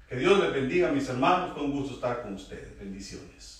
Que 0.09 0.15
Dios 0.15 0.39
les 0.39 0.51
bendiga, 0.51 0.91
mis 0.91 1.07
hermanos. 1.07 1.55
Un 1.57 1.71
gusto 1.71 1.95
estar 1.95 2.23
con 2.23 2.33
ustedes. 2.33 2.77
Bendiciones. 2.79 3.58